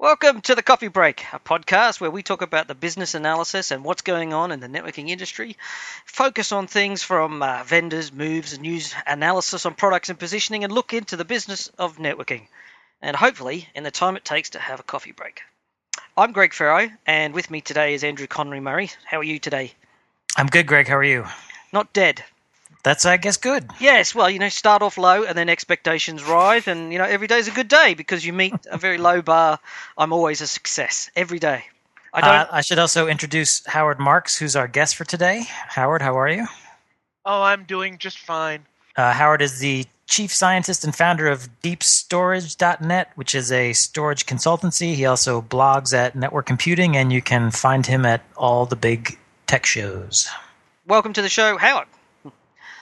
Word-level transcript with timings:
Welcome 0.00 0.40
to 0.42 0.54
the 0.54 0.62
Coffee 0.62 0.88
Break, 0.88 1.26
a 1.30 1.38
podcast 1.38 2.00
where 2.00 2.10
we 2.10 2.22
talk 2.22 2.40
about 2.40 2.66
the 2.66 2.74
business 2.74 3.14
analysis 3.14 3.70
and 3.70 3.84
what's 3.84 4.00
going 4.00 4.32
on 4.32 4.50
in 4.50 4.58
the 4.58 4.66
networking 4.66 5.10
industry. 5.10 5.58
Focus 6.06 6.52
on 6.52 6.68
things 6.68 7.02
from 7.02 7.42
uh, 7.42 7.64
vendors, 7.64 8.10
moves, 8.10 8.58
news 8.58 8.94
analysis 9.06 9.66
on 9.66 9.74
products 9.74 10.08
and 10.08 10.18
positioning, 10.18 10.64
and 10.64 10.72
look 10.72 10.94
into 10.94 11.16
the 11.16 11.26
business 11.26 11.70
of 11.78 11.98
networking. 11.98 12.46
And 13.02 13.14
hopefully, 13.14 13.68
in 13.74 13.84
the 13.84 13.90
time 13.90 14.16
it 14.16 14.24
takes 14.24 14.48
to 14.50 14.58
have 14.58 14.80
a 14.80 14.84
coffee 14.84 15.12
break. 15.12 15.42
I'm 16.16 16.32
Greg 16.32 16.54
Ferro, 16.54 16.88
and 17.04 17.34
with 17.34 17.50
me 17.50 17.60
today 17.60 17.92
is 17.92 18.02
Andrew 18.02 18.26
Conry-Murray. 18.26 18.92
How 19.04 19.18
are 19.18 19.22
you 19.22 19.38
today? 19.38 19.74
I'm 20.34 20.46
good, 20.46 20.66
Greg. 20.66 20.88
How 20.88 20.96
are 20.96 21.04
you? 21.04 21.26
Not 21.74 21.92
dead. 21.92 22.24
That's, 22.82 23.04
I 23.04 23.18
guess, 23.18 23.36
good. 23.36 23.68
Yes, 23.78 24.14
well, 24.14 24.30
you 24.30 24.38
know, 24.38 24.48
start 24.48 24.82
off 24.82 24.96
low 24.96 25.24
and 25.24 25.36
then 25.36 25.48
expectations 25.48 26.24
rise, 26.24 26.66
and 26.66 26.92
you 26.92 26.98
know, 26.98 27.04
every 27.04 27.26
day 27.26 27.38
is 27.38 27.48
a 27.48 27.52
good 27.52 27.68
day 27.68 27.94
because 27.94 28.24
you 28.24 28.32
meet 28.32 28.54
a 28.70 28.78
very 28.78 28.96
low 28.96 29.20
bar. 29.20 29.58
I'm 29.98 30.12
always 30.12 30.40
a 30.40 30.46
success 30.46 31.10
every 31.14 31.38
day. 31.38 31.64
I 32.12 32.20
don't. 32.20 32.30
Uh, 32.30 32.46
I 32.50 32.60
should 32.62 32.78
also 32.78 33.06
introduce 33.06 33.64
Howard 33.66 34.00
Marks, 34.00 34.36
who's 34.36 34.56
our 34.56 34.66
guest 34.66 34.96
for 34.96 35.04
today. 35.04 35.44
Howard, 35.46 36.02
how 36.02 36.18
are 36.18 36.28
you? 36.28 36.46
Oh, 37.24 37.42
I'm 37.42 37.64
doing 37.64 37.98
just 37.98 38.18
fine. 38.18 38.64
Uh, 38.96 39.12
Howard 39.12 39.42
is 39.42 39.58
the 39.58 39.86
chief 40.06 40.32
scientist 40.32 40.82
and 40.82 40.94
founder 40.94 41.28
of 41.28 41.48
DeepStorage.net, 41.62 43.12
which 43.14 43.34
is 43.34 43.52
a 43.52 43.72
storage 43.74 44.26
consultancy. 44.26 44.94
He 44.94 45.06
also 45.06 45.40
blogs 45.40 45.94
at 45.94 46.16
Network 46.16 46.46
Computing, 46.46 46.96
and 46.96 47.12
you 47.12 47.22
can 47.22 47.50
find 47.50 47.86
him 47.86 48.04
at 48.04 48.22
all 48.36 48.66
the 48.66 48.74
big 48.74 49.18
tech 49.46 49.66
shows. 49.66 50.28
Welcome 50.86 51.12
to 51.12 51.22
the 51.22 51.28
show, 51.28 51.56
Howard. 51.58 51.86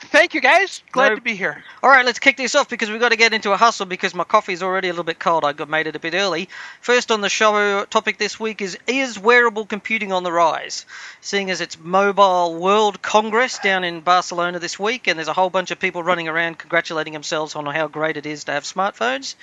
Thank 0.01 0.34
you, 0.34 0.41
guys. 0.41 0.83
Glad 0.93 1.11
no. 1.11 1.15
to 1.16 1.20
be 1.20 1.34
here. 1.34 1.62
All 1.83 1.91
right, 1.91 2.05
let's 2.05 2.20
kick 2.20 2.37
this 2.37 2.55
off 2.55 2.69
because 2.69 2.89
we've 2.89 3.01
got 3.01 3.09
to 3.09 3.16
get 3.16 3.33
into 3.33 3.52
a 3.52 3.56
hustle 3.56 3.84
because 3.84 4.15
my 4.15 4.23
coffee 4.23 4.52
is 4.52 4.62
already 4.62 4.89
a 4.89 4.93
little 4.93 5.05
bit 5.05 5.19
cold. 5.19 5.45
I 5.45 5.52
got 5.52 5.69
made 5.69 5.89
it 5.89 5.97
a 5.97 5.98
bit 5.98 6.15
early. 6.15 6.48
First 6.80 7.11
on 7.11 7.20
the 7.20 7.29
show 7.29 7.84
topic 7.84 8.16
this 8.16 8.39
week 8.39 8.62
is 8.62 8.79
Is 8.87 9.19
wearable 9.19 9.66
computing 9.66 10.12
on 10.12 10.23
the 10.23 10.30
rise? 10.30 10.87
Seeing 11.20 11.50
as 11.50 11.61
it's 11.61 11.78
Mobile 11.78 12.55
World 12.55 13.03
Congress 13.03 13.58
down 13.58 13.83
in 13.83 14.00
Barcelona 14.00 14.61
this 14.61 14.78
week, 14.78 15.08
and 15.08 15.19
there's 15.19 15.28
a 15.28 15.33
whole 15.33 15.50
bunch 15.50 15.73
of 15.73 15.81
people 15.81 16.03
running 16.03 16.28
around 16.28 16.58
congratulating 16.58 17.12
themselves 17.12 17.56
on 17.56 17.67
how 17.67 17.89
great 17.89 18.17
it 18.17 18.25
is 18.25 18.45
to 18.45 18.53
have 18.53 18.62
smartphones. 18.62 19.34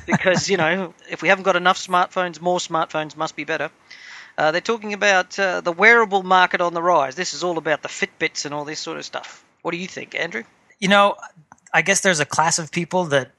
because, 0.06 0.48
you 0.48 0.56
know, 0.56 0.94
if 1.10 1.22
we 1.22 1.28
haven't 1.28 1.44
got 1.44 1.56
enough 1.56 1.78
smartphones, 1.78 2.40
more 2.40 2.58
smartphones 2.58 3.16
must 3.16 3.34
be 3.34 3.44
better. 3.44 3.70
Uh, 4.38 4.52
they're 4.52 4.60
talking 4.60 4.92
about 4.92 5.36
uh, 5.36 5.60
the 5.60 5.72
wearable 5.72 6.22
market 6.22 6.60
on 6.60 6.72
the 6.72 6.80
rise. 6.80 7.16
This 7.16 7.34
is 7.34 7.42
all 7.42 7.58
about 7.58 7.82
the 7.82 7.88
Fitbits 7.88 8.44
and 8.44 8.54
all 8.54 8.64
this 8.64 8.78
sort 8.78 8.96
of 8.96 9.04
stuff. 9.04 9.44
What 9.62 9.72
do 9.72 9.78
you 9.78 9.88
think, 9.88 10.14
Andrew? 10.14 10.44
You 10.78 10.86
know, 10.86 11.16
I 11.74 11.82
guess 11.82 12.02
there's 12.02 12.20
a 12.20 12.24
class 12.24 12.60
of 12.60 12.70
people 12.70 13.06
that 13.06 13.32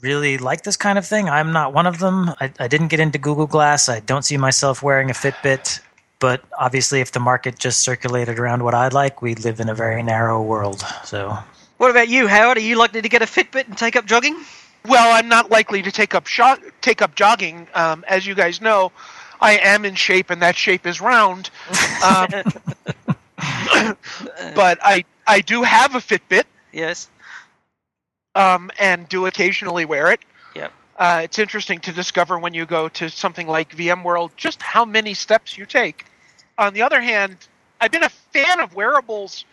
really 0.00 0.38
like 0.38 0.62
this 0.62 0.78
kind 0.78 0.96
of 0.96 1.06
thing. 1.06 1.28
I'm 1.28 1.52
not 1.52 1.74
one 1.74 1.86
of 1.86 1.98
them. 1.98 2.30
I, 2.40 2.50
I 2.58 2.68
didn't 2.68 2.88
get 2.88 3.00
into 3.00 3.18
Google 3.18 3.46
Glass. 3.46 3.90
I 3.90 4.00
don't 4.00 4.24
see 4.24 4.38
myself 4.38 4.82
wearing 4.82 5.10
a 5.10 5.12
Fitbit. 5.12 5.80
But 6.18 6.42
obviously, 6.58 7.00
if 7.02 7.12
the 7.12 7.20
market 7.20 7.58
just 7.58 7.80
circulated 7.80 8.38
around 8.38 8.64
what 8.64 8.72
I'd 8.72 8.94
like, 8.94 9.20
we'd 9.20 9.40
live 9.40 9.60
in 9.60 9.68
a 9.68 9.74
very 9.74 10.02
narrow 10.02 10.40
world. 10.40 10.82
So, 11.04 11.36
what 11.76 11.90
about 11.90 12.08
you, 12.08 12.26
Howard? 12.26 12.56
Are 12.56 12.60
you 12.60 12.76
likely 12.76 13.02
to 13.02 13.08
get 13.10 13.20
a 13.20 13.26
Fitbit 13.26 13.68
and 13.68 13.76
take 13.76 13.96
up 13.96 14.06
jogging? 14.06 14.42
Well, 14.86 15.14
I'm 15.14 15.28
not 15.28 15.50
likely 15.50 15.82
to 15.82 15.92
take 15.92 16.14
up 16.14 16.26
take 16.80 17.02
up 17.02 17.14
jogging. 17.14 17.68
Um, 17.74 18.06
as 18.08 18.26
you 18.26 18.34
guys 18.34 18.62
know, 18.62 18.92
I 19.40 19.58
am 19.58 19.84
in 19.84 19.94
shape, 19.94 20.30
and 20.30 20.42
that 20.42 20.56
shape 20.56 20.86
is 20.86 21.00
round. 21.00 21.50
Um, 22.04 22.28
but 24.54 24.78
I 24.82 25.04
I 25.26 25.40
do 25.40 25.62
have 25.62 25.94
a 25.94 25.98
Fitbit. 25.98 26.44
Yes. 26.72 27.08
Um, 28.34 28.70
and 28.78 29.08
do 29.08 29.26
occasionally 29.26 29.84
wear 29.86 30.12
it. 30.12 30.20
Yep. 30.54 30.72
Uh, 30.98 31.20
it's 31.24 31.38
interesting 31.38 31.78
to 31.80 31.92
discover 31.92 32.38
when 32.38 32.52
you 32.52 32.66
go 32.66 32.88
to 32.90 33.08
something 33.08 33.46
like 33.46 33.74
VMworld 33.74 34.30
just 34.36 34.60
how 34.60 34.84
many 34.84 35.14
steps 35.14 35.56
you 35.56 35.64
take. 35.64 36.04
On 36.58 36.74
the 36.74 36.82
other 36.82 37.00
hand, 37.00 37.36
I've 37.80 37.90
been 37.90 38.04
a 38.04 38.08
fan 38.08 38.60
of 38.60 38.74
wearables, 38.74 39.44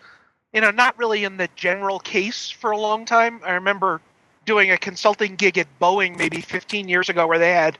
you 0.53 0.61
know, 0.61 0.71
not 0.71 0.97
really 0.97 1.23
in 1.23 1.37
the 1.37 1.49
general 1.55 1.99
case 1.99 2.49
for 2.49 2.71
a 2.71 2.77
long 2.77 3.05
time. 3.05 3.39
I 3.43 3.53
remember 3.53 4.01
doing 4.45 4.71
a 4.71 4.77
consulting 4.77 5.35
gig 5.35 5.57
at 5.57 5.67
Boeing 5.79 6.17
maybe 6.17 6.41
15 6.41 6.87
years 6.87 7.09
ago 7.09 7.27
where 7.27 7.39
they 7.39 7.53
had 7.53 7.77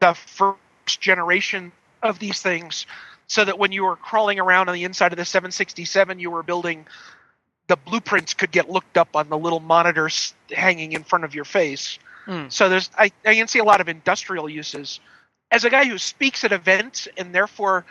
the 0.00 0.14
first 0.14 0.58
generation 0.96 1.72
of 2.02 2.18
these 2.18 2.40
things 2.40 2.86
so 3.26 3.44
that 3.44 3.58
when 3.58 3.70
you 3.70 3.84
were 3.84 3.96
crawling 3.96 4.40
around 4.40 4.68
on 4.68 4.74
the 4.74 4.84
inside 4.84 5.12
of 5.12 5.16
the 5.16 5.24
767 5.24 6.18
you 6.18 6.30
were 6.30 6.42
building 6.42 6.86
the 7.70 7.76
blueprints 7.76 8.34
could 8.34 8.50
get 8.50 8.68
looked 8.68 8.96
up 8.98 9.14
on 9.14 9.28
the 9.28 9.38
little 9.38 9.60
monitors 9.60 10.34
hanging 10.50 10.92
in 10.92 11.04
front 11.04 11.24
of 11.24 11.36
your 11.36 11.44
face. 11.44 12.00
Mm. 12.26 12.52
so 12.52 12.68
there's 12.68 12.90
I, 12.98 13.12
I 13.24 13.34
can 13.34 13.48
see 13.48 13.60
a 13.60 13.64
lot 13.64 13.80
of 13.80 13.88
industrial 13.88 14.48
uses. 14.48 15.00
As 15.50 15.64
a 15.64 15.70
guy 15.70 15.84
who 15.84 15.96
speaks 15.96 16.44
at 16.44 16.52
events 16.52 17.08
and 17.16 17.34
therefore 17.34 17.84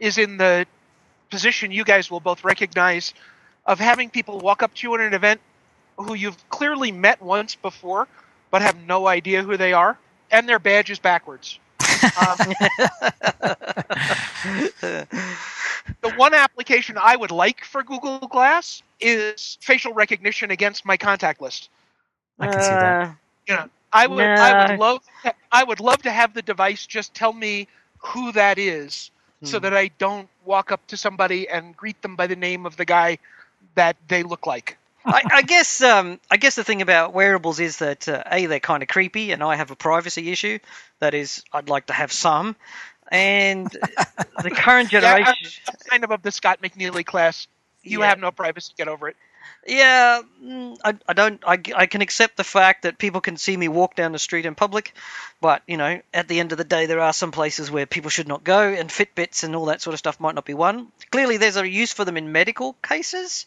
is 0.00 0.18
in 0.18 0.38
the 0.38 0.66
position 1.30 1.70
you 1.70 1.84
guys 1.84 2.10
will 2.10 2.20
both 2.20 2.44
recognize 2.44 3.12
of 3.66 3.78
having 3.78 4.08
people 4.10 4.38
walk 4.38 4.62
up 4.62 4.72
to 4.74 4.88
you 4.88 4.94
at 4.94 5.00
an 5.00 5.12
event 5.12 5.40
who 5.98 6.14
you've 6.14 6.48
clearly 6.48 6.90
met 6.92 7.20
once 7.20 7.54
before 7.54 8.08
but 8.50 8.62
have 8.62 8.76
no 8.86 9.06
idea 9.06 9.42
who 9.42 9.56
they 9.56 9.72
are 9.72 9.98
and 10.30 10.48
their 10.48 10.58
badge 10.58 10.90
is 10.90 10.98
backwards 10.98 11.58
the 16.00 16.10
one 16.16 16.34
application 16.34 16.96
I 17.00 17.16
would 17.16 17.30
like 17.30 17.64
for 17.64 17.82
Google 17.82 18.18
Glass 18.18 18.82
is 19.00 19.58
facial 19.60 19.92
recognition 19.92 20.50
against 20.50 20.84
my 20.84 20.96
contact 20.96 21.40
list. 21.40 21.70
I 22.38 22.48
can 22.48 22.62
see 22.62 22.68
that. 22.68 23.02
Uh, 23.02 23.12
you 23.46 23.54
know, 23.54 23.68
I 23.92 24.06
would, 24.06 24.18
nah. 24.18 24.34
I 24.34 24.70
would 24.70 24.78
love, 24.78 25.02
to, 25.24 25.34
I 25.52 25.64
would 25.64 25.80
love 25.80 26.02
to 26.02 26.10
have 26.10 26.34
the 26.34 26.42
device 26.42 26.86
just 26.86 27.14
tell 27.14 27.32
me 27.32 27.68
who 27.98 28.32
that 28.32 28.58
is, 28.58 29.10
hmm. 29.40 29.46
so 29.46 29.58
that 29.58 29.74
I 29.74 29.90
don't 29.98 30.28
walk 30.44 30.72
up 30.72 30.86
to 30.88 30.96
somebody 30.96 31.48
and 31.48 31.76
greet 31.76 32.00
them 32.02 32.16
by 32.16 32.26
the 32.26 32.36
name 32.36 32.66
of 32.66 32.76
the 32.76 32.84
guy 32.84 33.18
that 33.74 33.96
they 34.08 34.22
look 34.22 34.46
like. 34.46 34.76
I, 35.06 35.22
I, 35.30 35.42
guess 35.42 35.80
um, 35.82 36.18
I 36.30 36.36
guess 36.36 36.56
the 36.56 36.64
thing 36.64 36.82
about 36.82 37.14
wearables 37.14 37.60
is 37.60 37.78
that 37.78 38.08
uh, 38.08 38.24
a 38.30 38.46
they're 38.46 38.60
kind 38.60 38.82
of 38.82 38.88
creepy, 38.88 39.32
and 39.32 39.42
I 39.42 39.54
have 39.54 39.70
a 39.70 39.76
privacy 39.76 40.32
issue. 40.32 40.58
That 40.98 41.14
is, 41.14 41.44
I'd 41.52 41.68
like 41.68 41.86
to 41.86 41.92
have 41.92 42.12
some. 42.12 42.56
And 43.10 43.68
the 44.42 44.50
current 44.50 44.90
generation, 44.90 45.34
yeah, 45.42 45.74
kind 45.88 46.02
of 46.02 46.10
of 46.10 46.22
the 46.22 46.32
Scott 46.32 46.60
McNealy 46.60 47.06
class. 47.06 47.46
You 47.84 48.00
yeah. 48.00 48.08
have 48.08 48.18
no 48.18 48.32
privacy. 48.32 48.72
Get 48.76 48.88
over 48.88 49.08
it. 49.08 49.16
Yeah, 49.64 50.22
mm, 50.42 50.76
I, 50.84 50.94
I 51.06 51.12
don't. 51.12 51.40
I, 51.46 51.60
I 51.74 51.86
can 51.86 52.00
accept 52.00 52.36
the 52.36 52.44
fact 52.44 52.82
that 52.82 52.98
people 52.98 53.20
can 53.20 53.36
see 53.36 53.56
me 53.56 53.68
walk 53.68 53.94
down 53.94 54.10
the 54.10 54.18
street 54.18 54.44
in 54.44 54.56
public, 54.56 54.92
but 55.40 55.62
you 55.68 55.76
know, 55.76 56.00
at 56.12 56.26
the 56.26 56.40
end 56.40 56.50
of 56.50 56.58
the 56.58 56.64
day, 56.64 56.86
there 56.86 57.00
are 57.00 57.12
some 57.12 57.30
places 57.30 57.70
where 57.70 57.86
people 57.86 58.10
should 58.10 58.26
not 58.26 58.42
go, 58.42 58.60
and 58.60 58.90
Fitbits 58.90 59.44
and 59.44 59.54
all 59.54 59.66
that 59.66 59.82
sort 59.82 59.94
of 59.94 59.98
stuff 59.98 60.18
might 60.18 60.34
not 60.34 60.44
be 60.44 60.54
one. 60.54 60.88
Clearly, 61.10 61.36
there's 61.36 61.56
a 61.56 61.68
use 61.68 61.92
for 61.92 62.04
them 62.04 62.16
in 62.16 62.32
medical 62.32 62.72
cases 62.74 63.46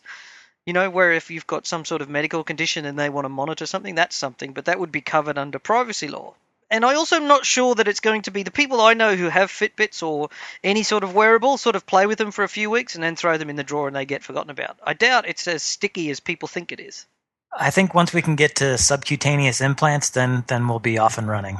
you 0.69 0.74
know, 0.74 0.91
where 0.91 1.13
if 1.13 1.31
you've 1.31 1.47
got 1.47 1.66
some 1.66 1.84
sort 1.84 2.03
of 2.03 2.09
medical 2.09 2.44
condition 2.44 2.85
and 2.85 3.00
they 3.00 3.09
want 3.09 3.25
to 3.25 3.30
monitor 3.30 3.66
something, 3.66 3.96
that's 3.96 4.16
something, 4.16 4.53
but 4.53 4.66
that 4.66 4.80
would 4.80 4.91
be 4.91 5.02
covered 5.02 5.40
under 5.40 5.57
privacy 5.57 6.07
law. 6.07 6.35
And 6.69 6.85
I 6.85 6.94
also 6.94 7.16
am 7.16 7.28
not 7.28 7.44
sure 7.44 7.74
that 7.74 7.88
it's 7.88 8.02
going 8.02 8.22
to 8.22 8.31
be 8.31 8.44
the 8.44 8.52
people 8.52 8.80
I 8.80 8.94
know 8.94 9.16
who 9.16 9.30
have 9.30 9.50
Fitbits 9.50 10.03
or 10.03 10.30
any 10.63 10.84
sort 10.84 11.03
of 11.03 11.16
wearable 11.16 11.57
sort 11.57 11.75
of 11.75 11.88
play 11.88 12.06
with 12.06 12.19
them 12.19 12.30
for 12.30 12.44
a 12.44 12.47
few 12.47 12.69
weeks 12.69 12.94
and 12.94 13.03
then 13.03 13.16
throw 13.16 13.35
them 13.40 13.50
in 13.50 13.56
the 13.56 13.63
drawer 13.63 13.88
and 13.88 13.96
they 13.96 14.06
get 14.06 14.24
forgotten 14.24 14.52
about. 14.52 14.78
I 14.84 14.94
doubt 14.94 15.28
it's 15.28 15.47
as 15.47 15.63
sticky 15.63 16.12
as 16.12 16.19
people 16.19 16.47
think 16.47 16.72
it 16.72 16.80
is. 16.80 17.07
I 17.51 17.72
think 17.72 17.96
once 17.96 18.13
we 18.13 18.22
can 18.22 18.36
get 18.36 18.57
to 18.57 18.78
subcutaneous 18.78 19.62
implants, 19.62 20.12
then 20.12 20.44
then 20.46 20.68
we'll 20.68 20.78
be 20.78 21.00
off 21.00 21.18
and 21.18 21.28
running. 21.28 21.57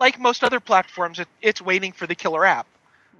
Like 0.00 0.18
most 0.18 0.42
other 0.42 0.58
platforms, 0.58 1.20
it, 1.20 1.28
it's 1.40 1.62
waiting 1.62 1.92
for 1.92 2.08
the 2.08 2.16
killer 2.16 2.44
app. 2.44 2.66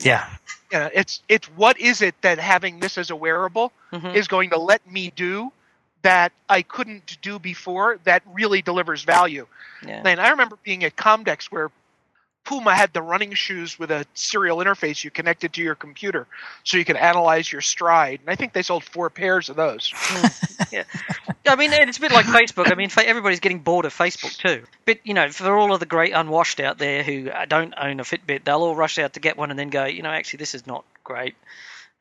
Yeah. 0.00 0.28
Yeah, 0.72 0.88
it's 0.92 1.22
it's 1.28 1.46
what 1.50 1.78
is 1.78 2.02
it 2.02 2.14
that 2.22 2.38
having 2.38 2.80
this 2.80 2.98
as 2.98 3.10
a 3.10 3.16
wearable 3.16 3.72
mm-hmm. 3.92 4.08
is 4.08 4.26
going 4.26 4.50
to 4.50 4.58
let 4.58 4.84
me 4.90 5.12
do 5.14 5.52
that 6.02 6.32
I 6.48 6.62
couldn't 6.62 7.18
do 7.22 7.38
before 7.38 7.98
that 8.04 8.22
really 8.32 8.60
delivers 8.60 9.04
value. 9.04 9.46
Yeah. 9.86 10.02
And 10.04 10.20
I 10.20 10.30
remember 10.30 10.58
being 10.62 10.84
at 10.84 10.96
Comdex 10.96 11.44
where 11.44 11.70
Puma 12.44 12.74
had 12.74 12.92
the 12.92 13.02
running 13.02 13.32
shoes 13.32 13.78
with 13.78 13.90
a 13.90 14.06
serial 14.14 14.58
interface 14.58 15.02
you 15.02 15.10
connected 15.10 15.54
to 15.54 15.62
your 15.62 15.74
computer 15.74 16.26
so 16.62 16.76
you 16.76 16.84
could 16.84 16.96
analyze 16.96 17.50
your 17.50 17.62
stride. 17.62 18.20
And 18.20 18.30
I 18.30 18.36
think 18.36 18.52
they 18.52 18.62
sold 18.62 18.84
four 18.84 19.08
pairs 19.10 19.48
of 19.48 19.56
those. 19.56 19.92
yeah. 20.72 20.84
I 21.46 21.56
mean, 21.56 21.72
it's 21.72 21.98
a 21.98 22.00
bit 22.00 22.12
like 22.12 22.26
Facebook. 22.26 22.70
I 22.70 22.74
mean, 22.74 22.90
everybody's 22.96 23.40
getting 23.40 23.60
bored 23.60 23.86
of 23.86 23.94
Facebook 23.94 24.36
too. 24.36 24.64
But, 24.84 24.98
you 25.04 25.14
know, 25.14 25.30
for 25.30 25.56
all 25.56 25.72
of 25.72 25.80
the 25.80 25.86
great 25.86 26.12
unwashed 26.12 26.60
out 26.60 26.78
there 26.78 27.02
who 27.02 27.30
don't 27.48 27.74
own 27.76 28.00
a 28.00 28.04
Fitbit, 28.04 28.44
they'll 28.44 28.62
all 28.62 28.76
rush 28.76 28.98
out 28.98 29.14
to 29.14 29.20
get 29.20 29.36
one 29.36 29.50
and 29.50 29.58
then 29.58 29.70
go, 29.70 29.86
you 29.86 30.02
know, 30.02 30.10
actually, 30.10 30.38
this 30.38 30.54
is 30.54 30.66
not 30.66 30.84
great 31.02 31.34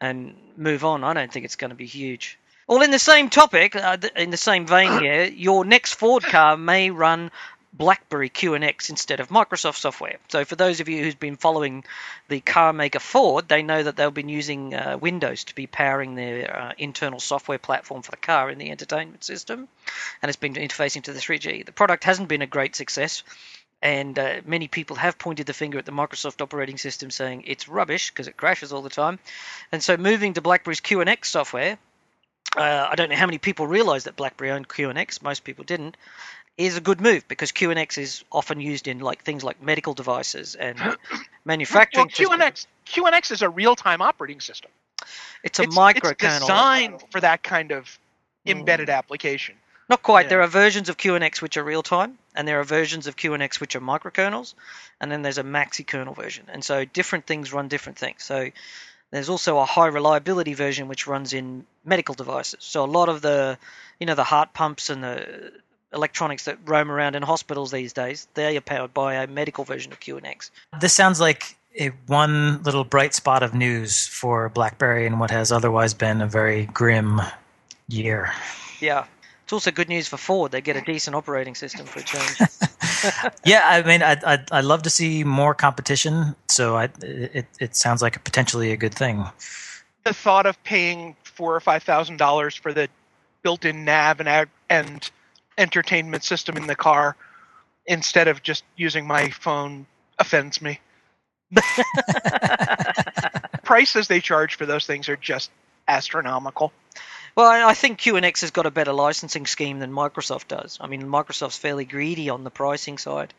and 0.01 0.35
move 0.57 0.83
on. 0.83 1.03
I 1.03 1.13
don't 1.13 1.31
think 1.31 1.45
it's 1.45 1.55
going 1.55 1.69
to 1.69 1.75
be 1.75 1.85
huge. 1.85 2.37
Well, 2.67 2.81
in 2.81 2.91
the 2.91 2.99
same 2.99 3.29
topic, 3.29 3.75
uh, 3.75 3.97
in 4.15 4.29
the 4.29 4.37
same 4.37 4.65
vein 4.65 5.01
here, 5.01 5.25
your 5.25 5.65
next 5.65 5.95
Ford 5.95 6.23
car 6.23 6.55
may 6.55 6.91
run 6.91 7.29
BlackBerry 7.73 8.29
QNX 8.29 8.89
instead 8.89 9.19
of 9.19 9.29
Microsoft 9.29 9.77
software. 9.77 10.17
So, 10.29 10.45
for 10.45 10.55
those 10.55 10.79
of 10.79 10.89
you 10.89 11.03
who's 11.03 11.15
been 11.15 11.37
following 11.37 11.83
the 12.27 12.39
car 12.39 12.71
maker 12.71 12.99
Ford, 12.99 13.47
they 13.47 13.63
know 13.63 13.81
that 13.81 13.95
they've 13.95 14.13
been 14.13 14.29
using 14.29 14.75
uh, 14.75 14.97
Windows 15.01 15.45
to 15.45 15.55
be 15.55 15.65
powering 15.65 16.15
their 16.15 16.55
uh, 16.55 16.73
internal 16.77 17.19
software 17.19 17.57
platform 17.57 18.03
for 18.03 18.11
the 18.11 18.17
car 18.17 18.49
in 18.51 18.59
the 18.59 18.69
entertainment 18.69 19.23
system, 19.23 19.67
and 20.21 20.29
it's 20.29 20.37
been 20.37 20.53
interfacing 20.53 21.03
to 21.03 21.13
the 21.13 21.19
3G. 21.19 21.65
The 21.65 21.71
product 21.71 22.03
hasn't 22.03 22.29
been 22.29 22.43
a 22.43 22.47
great 22.47 22.75
success, 22.75 23.23
and 23.81 24.17
uh, 24.19 24.41
many 24.45 24.67
people 24.67 24.95
have 24.97 25.17
pointed 25.17 25.47
the 25.47 25.53
finger 25.53 25.79
at 25.79 25.85
the 25.85 25.91
Microsoft 25.91 26.41
operating 26.41 26.77
system, 26.77 27.09
saying 27.09 27.43
it's 27.47 27.67
rubbish 27.67 28.11
because 28.11 28.27
it 28.27 28.37
crashes 28.37 28.71
all 28.71 28.83
the 28.83 28.89
time. 28.89 29.17
And 29.71 29.83
so, 29.83 29.97
moving 29.97 30.33
to 30.33 30.41
BlackBerry's 30.41 30.81
QNX 30.81 31.25
software, 31.25 31.79
uh, 32.55 32.87
I 32.91 32.95
don't 32.95 33.09
know 33.09 33.15
how 33.15 33.25
many 33.25 33.39
people 33.39 33.65
realised 33.65 34.05
that 34.05 34.15
BlackBerry 34.15 34.51
owned 34.51 34.67
QNX. 34.67 35.23
Most 35.23 35.43
people 35.43 35.63
didn't. 35.63 35.97
Is 36.55 36.77
a 36.77 36.81
good 36.81 37.01
move 37.01 37.27
because 37.27 37.51
QNX 37.51 37.97
is 37.97 38.23
often 38.31 38.59
used 38.59 38.87
in 38.87 38.99
like 38.99 39.23
things 39.23 39.43
like 39.43 39.61
medical 39.61 39.95
devices 39.95 40.53
and 40.53 40.77
manufacturing. 41.45 42.11
Well, 42.19 42.37
QNX 42.37 42.67
QNX 42.85 43.31
is 43.31 43.41
a 43.41 43.49
real-time 43.49 44.01
operating 44.03 44.39
system. 44.39 44.69
It's 45.43 45.59
a 45.59 45.63
it's, 45.63 45.75
microkernel. 45.75 46.11
It's 46.11 46.39
designed 46.39 47.03
for 47.11 47.21
that 47.21 47.41
kind 47.41 47.71
of 47.71 47.85
mm. 48.45 48.51
embedded 48.51 48.89
application. 48.89 49.55
Not 49.89 50.03
quite. 50.03 50.25
Yeah. 50.25 50.29
There 50.29 50.41
are 50.41 50.47
versions 50.47 50.89
of 50.89 50.97
QNX 50.97 51.41
which 51.41 51.57
are 51.57 51.63
real 51.63 51.83
time, 51.83 52.17
and 52.35 52.47
there 52.47 52.59
are 52.59 52.63
versions 52.63 53.07
of 53.07 53.15
QNX 53.15 53.59
which 53.59 53.75
are 53.75 53.81
microkernels, 53.81 54.53
and 55.01 55.11
then 55.11 55.21
there's 55.21 55.37
a 55.37 55.43
maxi 55.43 55.85
kernel 55.85 56.13
version. 56.13 56.45
And 56.49 56.63
so 56.63 56.85
different 56.85 57.25
things 57.25 57.51
run 57.51 57.67
different 57.67 57.97
things. 57.97 58.23
So 58.23 58.49
there's 59.11 59.29
also 59.29 59.59
a 59.59 59.65
high 59.65 59.87
reliability 59.87 60.53
version 60.53 60.87
which 60.87 61.05
runs 61.05 61.33
in 61.33 61.65
medical 61.83 62.15
devices. 62.15 62.63
So 62.63 62.83
a 62.83 62.87
lot 62.87 63.09
of 63.09 63.21
the, 63.21 63.57
you 63.99 64.07
know, 64.07 64.15
the 64.15 64.23
heart 64.23 64.53
pumps 64.53 64.89
and 64.89 65.03
the 65.03 65.51
electronics 65.93 66.45
that 66.45 66.57
roam 66.65 66.91
around 66.91 67.15
in 67.15 67.23
hospitals 67.23 67.71
these 67.71 67.93
days, 67.93 68.27
they 68.33 68.57
are 68.57 68.61
powered 68.61 68.93
by 68.93 69.15
a 69.15 69.27
medical 69.27 69.63
version 69.63 69.91
of 69.91 69.99
QNX. 69.99 70.49
This 70.79 70.93
sounds 70.93 71.19
like 71.19 71.55
a 71.79 71.89
one 72.07 72.61
little 72.63 72.83
bright 72.83 73.13
spot 73.13 73.43
of 73.43 73.53
news 73.53 74.07
for 74.07 74.49
BlackBerry 74.49 75.05
in 75.05 75.19
what 75.19 75.31
has 75.31 75.51
otherwise 75.51 75.93
been 75.93 76.21
a 76.21 76.27
very 76.27 76.65
grim 76.67 77.21
year. 77.87 78.31
Yeah. 78.79 79.05
It's 79.43 79.53
also 79.53 79.71
good 79.71 79.89
news 79.89 80.07
for 80.07 80.17
Ford. 80.17 80.51
They 80.51 80.61
get 80.61 80.77
a 80.77 80.81
decent 80.81 81.15
operating 81.15 81.53
system 81.53 81.85
for 81.85 81.99
a 81.99 82.03
change. 82.03 82.39
yeah, 83.45 83.61
I 83.65 83.83
mean, 83.83 84.01
I'd, 84.01 84.23
I'd, 84.23 84.51
I'd 84.51 84.63
love 84.63 84.83
to 84.83 84.89
see 84.89 85.23
more 85.23 85.53
competition. 85.53 86.35
So 86.47 86.77
I, 86.77 86.89
it, 87.01 87.45
it 87.59 87.75
sounds 87.75 88.01
like 88.01 88.15
a 88.15 88.19
potentially 88.19 88.71
a 88.71 88.77
good 88.77 88.93
thing. 88.93 89.25
The 90.05 90.13
thought 90.13 90.45
of 90.45 90.61
paying 90.63 91.15
four 91.23 91.55
or 91.55 91.59
five 91.59 91.83
thousand 91.83 92.17
dollars 92.17 92.55
for 92.55 92.73
the 92.73 92.87
built-in 93.41 93.83
nav 93.83 94.21
and 94.21 94.49
and 94.69 95.11
entertainment 95.57 96.23
system 96.23 96.57
in 96.57 96.67
the 96.67 96.75
car 96.75 97.15
instead 97.85 98.27
of 98.27 98.41
just 98.41 98.63
using 98.75 99.05
my 99.05 99.29
phone 99.29 99.85
offends 100.17 100.61
me. 100.61 100.79
Prices 103.63 104.07
they 104.07 104.19
charge 104.19 104.55
for 104.55 104.65
those 104.65 104.85
things 104.85 105.09
are 105.09 105.17
just 105.17 105.51
astronomical. 105.87 106.71
Well, 107.35 107.67
I 107.67 107.73
think 107.73 107.99
QNX 107.99 108.41
has 108.41 108.51
got 108.51 108.67
a 108.67 108.71
better 108.71 108.93
licensing 108.93 109.47
scheme 109.47 109.79
than 109.79 109.91
Microsoft 109.91 110.47
does. 110.47 110.77
I 110.79 110.87
mean, 110.87 111.03
Microsoft's 111.03 111.57
fairly 111.57 111.85
greedy 111.85 112.29
on 112.29 112.43
the 112.43 112.51
pricing 112.51 112.99
side, 112.99 113.33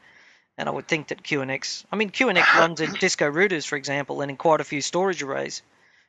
and 0.59 0.69
I 0.69 0.73
would 0.73 0.89
think 0.89 1.09
that 1.09 1.23
QNX. 1.23 1.85
I 1.93 1.97
mean, 1.97 2.11
QNX 2.11 2.55
runs 2.59 2.81
in 2.81 2.99
Cisco 2.99 3.31
routers, 3.31 3.67
for 3.67 3.77
example, 3.77 4.21
and 4.21 4.31
in 4.33 4.37
quite 4.37 4.61
a 4.61 4.65
few 4.65 4.81
storage 4.81 5.23
arrays. 5.23 5.63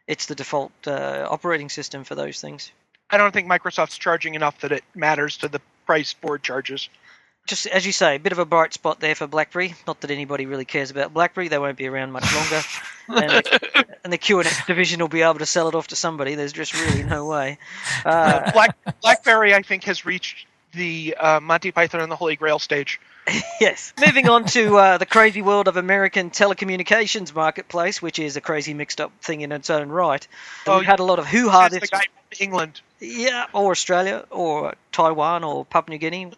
It's 0.08 0.26
the 0.26 0.36
default 0.36 0.72
uh, 0.88 1.28
operating 1.30 1.70
system 1.70 2.04
for 2.04 2.16
those 2.16 2.42
things. 2.42 2.72
I 3.10 3.18
don't 3.18 3.32
think 3.32 3.48
Microsoft's 3.48 3.98
charging 3.98 4.36
enough 4.36 4.62
that 4.62 4.72
it 4.72 4.84
matters 4.96 5.38
to 5.38 5.48
the 5.48 5.62
price 5.86 6.14
Ford 6.14 6.44
charges. 6.44 6.90
Just 7.48 7.68
as 7.68 7.86
you 7.86 7.92
say, 7.92 8.16
a 8.16 8.20
bit 8.20 8.32
of 8.32 8.40
a 8.40 8.46
bright 8.46 8.74
spot 8.74 9.00
there 9.00 9.14
for 9.14 9.28
BlackBerry. 9.28 9.76
Not 9.86 10.02
that 10.02 10.10
anybody 10.10 10.48
really 10.48 10.66
cares 10.66 10.90
about 10.90 11.14
BlackBerry; 11.14 11.48
they 11.48 11.60
won't 11.60 11.78
be 11.78 11.88
around 11.88 12.12
much 12.12 12.26
longer, 12.34 12.62
and, 13.08 13.30
the, 13.30 13.86
and 14.04 14.12
the 14.12 14.18
QNX 14.18 14.66
division 14.66 15.00
will 15.00 15.10
be 15.10 15.22
able 15.22 15.36
to 15.36 15.46
sell 15.46 15.68
it 15.68 15.76
off 15.76 15.90
to 15.90 15.96
somebody. 15.96 16.34
There's 16.34 16.54
just 16.54 16.74
really 16.74 17.04
no 17.04 17.26
way. 17.28 17.60
Uh, 18.04 18.52
Black, 18.54 18.76
BlackBerry, 19.02 19.54
I 19.54 19.62
think, 19.62 19.84
has 19.84 20.06
reached 20.06 20.48
the 20.74 21.16
uh, 21.20 21.40
Monty 21.40 21.72
Python 21.72 22.02
and 22.02 22.12
the 22.12 22.16
Holy 22.16 22.36
Grail 22.36 22.58
stage. 22.58 23.00
yes. 23.62 23.94
Moving 24.04 24.30
on 24.30 24.46
to 24.46 24.78
uh, 24.78 24.98
the 24.98 25.06
crazy 25.06 25.42
world 25.42 25.68
of 25.68 25.78
American 25.78 26.30
telecommunications 26.30 27.34
marketplace, 27.34 28.02
which 28.02 28.20
is 28.20 28.38
a 28.38 28.42
crazy 28.42 28.74
mixed 28.74 29.02
up 29.02 29.12
thing 29.22 29.42
in 29.42 29.52
its 29.52 29.70
own 29.70 29.90
right. 29.90 30.28
Oh, 30.68 30.80
We've 30.80 30.88
had 30.88 31.00
a 31.00 31.04
lot 31.04 31.20
of 31.20 31.26
hoo 31.28 31.50
ha 31.50 31.70
That's 31.70 31.80
the 31.80 31.88
guy 31.88 32.02
from 32.02 32.25
England. 32.42 32.82
yeah, 33.00 33.46
or 33.54 33.72
Australia, 33.72 34.26
or 34.30 34.76
Taiwan, 34.92 35.44
or 35.44 35.66
Papua 35.66 35.94
New 35.94 36.00
Guinea, 36.00 36.32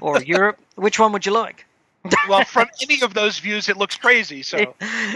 or 0.00 0.20
Europe. 0.22 0.58
Which 0.74 0.98
one 0.98 1.12
would 1.12 1.26
you 1.26 1.32
like? 1.32 1.66
Well, 2.28 2.44
from 2.44 2.68
any 2.82 3.00
of 3.02 3.14
those 3.14 3.38
views, 3.38 3.68
it 3.68 3.76
looks 3.76 3.96
crazy. 3.96 4.42
So 4.42 4.74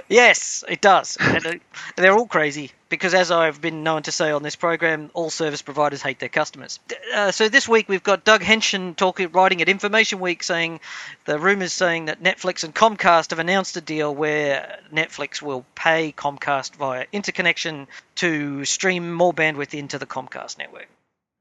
yes, 0.08 0.64
it 0.68 0.80
does. 0.80 1.18
And 1.20 1.46
uh, 1.46 1.52
they're 1.96 2.14
all 2.14 2.26
crazy 2.26 2.72
because, 2.88 3.12
as 3.12 3.30
I've 3.30 3.60
been 3.60 3.82
known 3.82 4.02
to 4.04 4.12
say 4.12 4.30
on 4.30 4.42
this 4.42 4.56
program, 4.56 5.10
all 5.12 5.30
service 5.30 5.60
providers 5.60 6.02
hate 6.02 6.18
their 6.18 6.28
customers. 6.30 6.80
Uh, 7.14 7.30
so 7.30 7.48
this 7.48 7.68
week 7.68 7.88
we've 7.88 8.02
got 8.02 8.24
Doug 8.24 8.40
Henschen 8.40 8.96
talking, 8.96 9.30
writing 9.32 9.60
at 9.60 9.68
Information 9.68 10.20
Week, 10.20 10.42
saying 10.42 10.80
the 11.26 11.38
rumors 11.38 11.72
saying 11.72 12.06
that 12.06 12.22
Netflix 12.22 12.64
and 12.64 12.74
Comcast 12.74 13.30
have 13.30 13.38
announced 13.38 13.76
a 13.76 13.82
deal 13.82 14.14
where 14.14 14.78
Netflix 14.92 15.42
will 15.42 15.66
pay 15.74 16.12
Comcast 16.16 16.76
via 16.76 17.06
interconnection 17.12 17.86
to 18.16 18.64
stream 18.64 19.12
more 19.12 19.34
bandwidth 19.34 19.78
into 19.78 19.98
the 19.98 20.06
Comcast 20.06 20.58
network. 20.58 20.88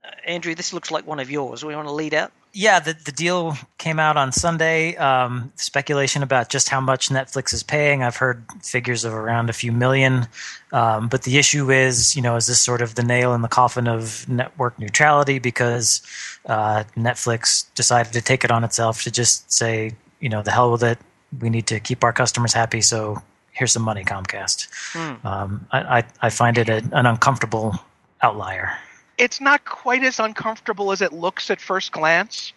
Uh, 0.07 0.12
Andrew, 0.25 0.56
this 0.56 0.74
looks 0.74 0.92
like 0.92 1.06
one 1.06 1.19
of 1.19 1.30
yours. 1.30 1.65
We 1.65 1.75
want 1.75 1.88
to 1.88 1.94
lead 1.94 2.13
out. 2.13 2.31
Yeah, 2.54 2.80
the, 2.80 2.94
the 2.94 3.12
deal 3.12 3.56
came 3.77 4.00
out 4.00 4.18
on 4.18 4.31
Sunday. 4.31 4.95
Um, 4.95 5.51
speculation 5.56 6.24
about 6.24 6.50
just 6.50 6.69
how 6.69 6.80
much 6.81 7.09
Netflix 7.09 7.54
is 7.54 7.62
paying. 7.62 8.04
I've 8.04 8.15
heard 8.15 8.44
figures 8.63 9.06
of 9.06 9.13
around 9.13 9.50
a 9.50 9.54
few 9.54 9.71
million. 9.71 10.27
Um, 10.71 11.07
but 11.07 11.24
the 11.24 11.38
issue 11.38 11.69
is, 11.71 12.15
you 12.15 12.21
know, 12.21 12.36
is 12.36 12.48
this 12.48 12.62
sort 12.62 12.81
of 12.81 12.95
the 12.95 13.04
nail 13.04 13.33
in 13.33 13.42
the 13.42 13.48
coffin 13.48 13.88
of 13.88 14.27
network 14.27 14.80
neutrality 14.80 15.39
because 15.39 16.01
uh, 16.48 16.86
Netflix 16.95 17.65
decided 17.75 18.13
to 18.13 18.21
take 18.21 18.44
it 18.44 18.50
on 18.50 18.63
itself 18.63 19.04
to 19.04 19.12
just 19.12 19.51
say, 19.51 19.92
you 20.19 20.30
know, 20.30 20.42
the 20.42 20.51
hell 20.51 20.71
with 20.71 20.83
it. 20.83 20.98
We 21.39 21.50
need 21.50 21.68
to 21.68 21.80
keep 21.80 22.04
our 22.04 22.13
customers 22.13 22.54
happy, 22.54 22.81
so 22.81 23.21
here's 23.51 23.74
some 23.74 23.83
money, 23.83 24.04
Comcast. 24.04 24.68
Um, 25.25 25.68
I, 25.71 26.00
I, 26.00 26.04
I 26.21 26.30
find 26.30 26.57
it 26.57 26.69
a, 26.69 26.77
an 26.94 27.06
uncomfortable 27.06 27.75
outlier. 28.21 28.77
It's 29.18 29.42
not 29.42 29.66
quite 29.66 30.04
as 30.04 30.19
uncomfortable 30.19 30.92
as 30.92 31.02
it 31.02 31.14
looks 31.14 31.50
at 31.50 31.60
first 31.60 31.92
glance 31.92 32.54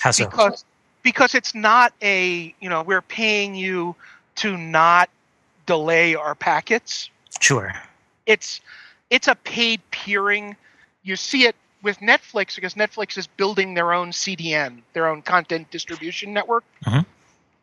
How 0.00 0.10
so? 0.10 0.26
because 0.26 0.64
because 1.02 1.34
it's 1.34 1.54
not 1.54 1.92
a 2.02 2.54
you 2.60 2.68
know 2.68 2.82
we're 2.82 3.02
paying 3.02 3.54
you 3.54 3.94
to 4.36 4.56
not 4.56 5.10
delay 5.66 6.14
our 6.14 6.34
packets. 6.34 7.10
Sure. 7.40 7.72
It's 8.26 8.60
it's 9.10 9.28
a 9.28 9.34
paid 9.36 9.80
peering. 9.90 10.56
You 11.02 11.16
see 11.16 11.44
it 11.44 11.56
with 11.82 11.98
Netflix 11.98 12.54
because 12.56 12.74
Netflix 12.74 13.16
is 13.16 13.26
building 13.26 13.74
their 13.74 13.92
own 13.92 14.10
CDN, 14.10 14.82
their 14.92 15.06
own 15.06 15.22
content 15.22 15.70
distribution 15.70 16.32
network. 16.32 16.64
Mhm. 16.84 17.06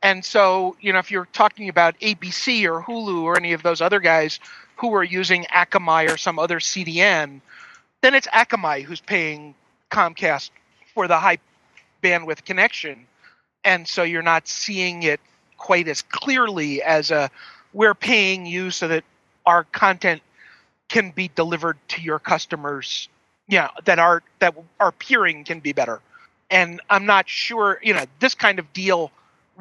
And 0.03 0.23
so, 0.23 0.75
you 0.79 0.93
know, 0.93 0.99
if 0.99 1.11
you're 1.11 1.27
talking 1.33 1.69
about 1.69 1.99
ABC 1.99 2.65
or 2.65 2.81
Hulu 2.81 3.23
or 3.23 3.37
any 3.37 3.53
of 3.53 3.63
those 3.63 3.81
other 3.81 3.99
guys 3.99 4.39
who 4.75 4.93
are 4.93 5.03
using 5.03 5.45
Akamai 5.45 6.11
or 6.11 6.17
some 6.17 6.39
other 6.39 6.59
CDN, 6.59 7.41
then 8.01 8.15
it's 8.15 8.27
Akamai 8.27 8.83
who's 8.83 9.01
paying 9.01 9.55
Comcast 9.91 10.51
for 10.93 11.07
the 11.07 11.17
high 11.17 11.37
bandwidth 12.03 12.45
connection. 12.45 13.05
And 13.63 13.87
so 13.87 14.03
you're 14.03 14.21
not 14.21 14.47
seeing 14.47 15.03
it 15.03 15.19
quite 15.57 15.87
as 15.87 16.01
clearly 16.01 16.81
as 16.83 17.11
a 17.11 17.29
we're 17.73 17.95
paying 17.95 18.45
you 18.45 18.71
so 18.71 18.87
that 18.87 19.03
our 19.45 19.63
content 19.65 20.21
can 20.89 21.11
be 21.11 21.29
delivered 21.35 21.77
to 21.89 22.01
your 22.01 22.19
customers. 22.19 23.09
Yeah 23.47 23.69
that 23.85 23.99
our 23.99 24.23
that 24.39 24.55
our 24.79 24.91
peering 24.91 25.43
can 25.43 25.59
be 25.59 25.73
better. 25.73 25.99
And 26.49 26.79
i'm 26.89 27.05
not 27.05 27.27
sure 27.27 27.79
you 27.83 27.93
know 27.93 28.05
this 28.19 28.35
kind 28.35 28.59
of 28.59 28.71
deal 28.73 29.11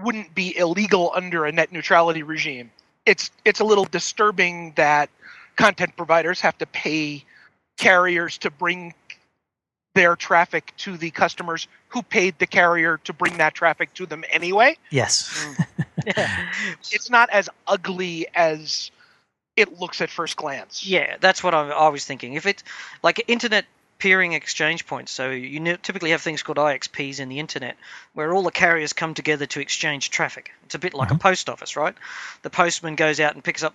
wouldn't 0.02 0.35
be 0.35 0.57
illegal 0.57 1.11
under 1.14 1.47
a 1.47 1.52
net 1.52 1.73
neutrality 1.73 2.23
regime. 2.23 2.71
It's 3.07 3.31
it's 3.45 3.61
a 3.61 3.64
little 3.64 3.85
disturbing 3.85 4.73
that 4.76 5.09
content 5.57 5.97
providers 5.97 6.40
have 6.40 6.59
to 6.59 6.66
pay 6.66 7.25
carriers 7.76 8.38
to 8.38 8.50
bring 8.50 8.95
their 9.95 10.16
traffic 10.16 10.73
to 10.76 10.97
the 10.97 11.11
customers 11.11 11.68
who 11.88 12.02
paid 12.02 12.38
the 12.38 12.47
carrier 12.47 12.99
to 13.04 13.12
bring 13.12 13.38
that 13.38 13.54
traffic 13.54 13.92
to 13.95 14.06
them 14.06 14.25
anyway 14.30 14.76
Yes. 14.90 15.45
Mm. 15.45 15.66
Yeah. 16.06 16.52
it's 16.92 17.11
not 17.11 17.30
as 17.30 17.49
ugly 17.66 18.28
as 18.35 18.90
it 19.56 19.80
looks 19.80 20.00
at 20.02 20.11
first 20.11 20.37
glance 20.37 20.87
Yeah, 20.87 21.16
that's 21.18 21.42
what 21.42 21.54
I, 21.54 21.71
I 21.71 21.88
was 21.88 22.04
thinking. 22.04 22.35
If 22.35 22.47
it's 22.47 22.62
like 23.02 23.25
internet 23.26 23.64
peering 23.99 24.35
exchange 24.35 24.87
points, 24.87 25.12
so 25.12 25.30
you 25.30 25.76
typically 25.78 26.11
have 26.11 26.21
things 26.21 26.42
called 26.42 26.59
IXPs 26.59 27.21
in 27.21 27.28
the 27.28 27.38
internet, 27.38 27.76
where 28.12 28.33
all 28.33 28.42
the 28.42 28.50
carriers 28.50 28.92
come 28.92 29.14
together 29.14 29.47
to 29.47 29.61
exchange 29.61 30.11
traffic. 30.11 30.52
It's 30.64 30.75
a 30.75 30.78
bit 30.78 30.95
like 30.95 31.11
a 31.11 31.14
mm-hmm. 31.14 31.23
post 31.23 31.49
office, 31.49 31.76
right? 31.76 31.95
The 32.42 32.50
postman 32.50 32.95
goes 32.95 33.21
out 33.21 33.35
and 33.35 33.42
picks 33.42 33.62
up 33.62 33.75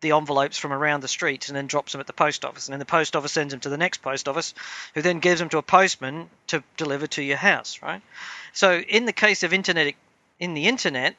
the 0.00 0.12
envelopes 0.12 0.58
from 0.58 0.72
around 0.72 1.02
the 1.02 1.08
street 1.08 1.48
and 1.48 1.56
then 1.56 1.66
drops 1.66 1.92
them 1.92 2.00
at 2.00 2.06
the 2.06 2.12
post 2.12 2.44
office, 2.44 2.66
and 2.66 2.72
then 2.72 2.78
the 2.78 2.84
post 2.84 3.16
office 3.16 3.32
sends 3.32 3.52
them 3.52 3.60
to 3.60 3.68
the 3.68 3.76
next 3.76 4.02
post 4.02 4.28
office, 4.28 4.54
who 4.94 5.02
then 5.02 5.20
gives 5.20 5.40
them 5.40 5.48
to 5.50 5.58
a 5.58 5.62
postman 5.62 6.28
to 6.48 6.62
deliver 6.76 7.06
to 7.06 7.22
your 7.22 7.36
house, 7.36 7.80
right? 7.82 8.02
So 8.52 8.78
in 8.78 9.04
the 9.04 9.12
case 9.12 9.42
of 9.42 9.52
internet 9.52 9.94
in 10.38 10.54
the 10.54 10.66
internet, 10.66 11.16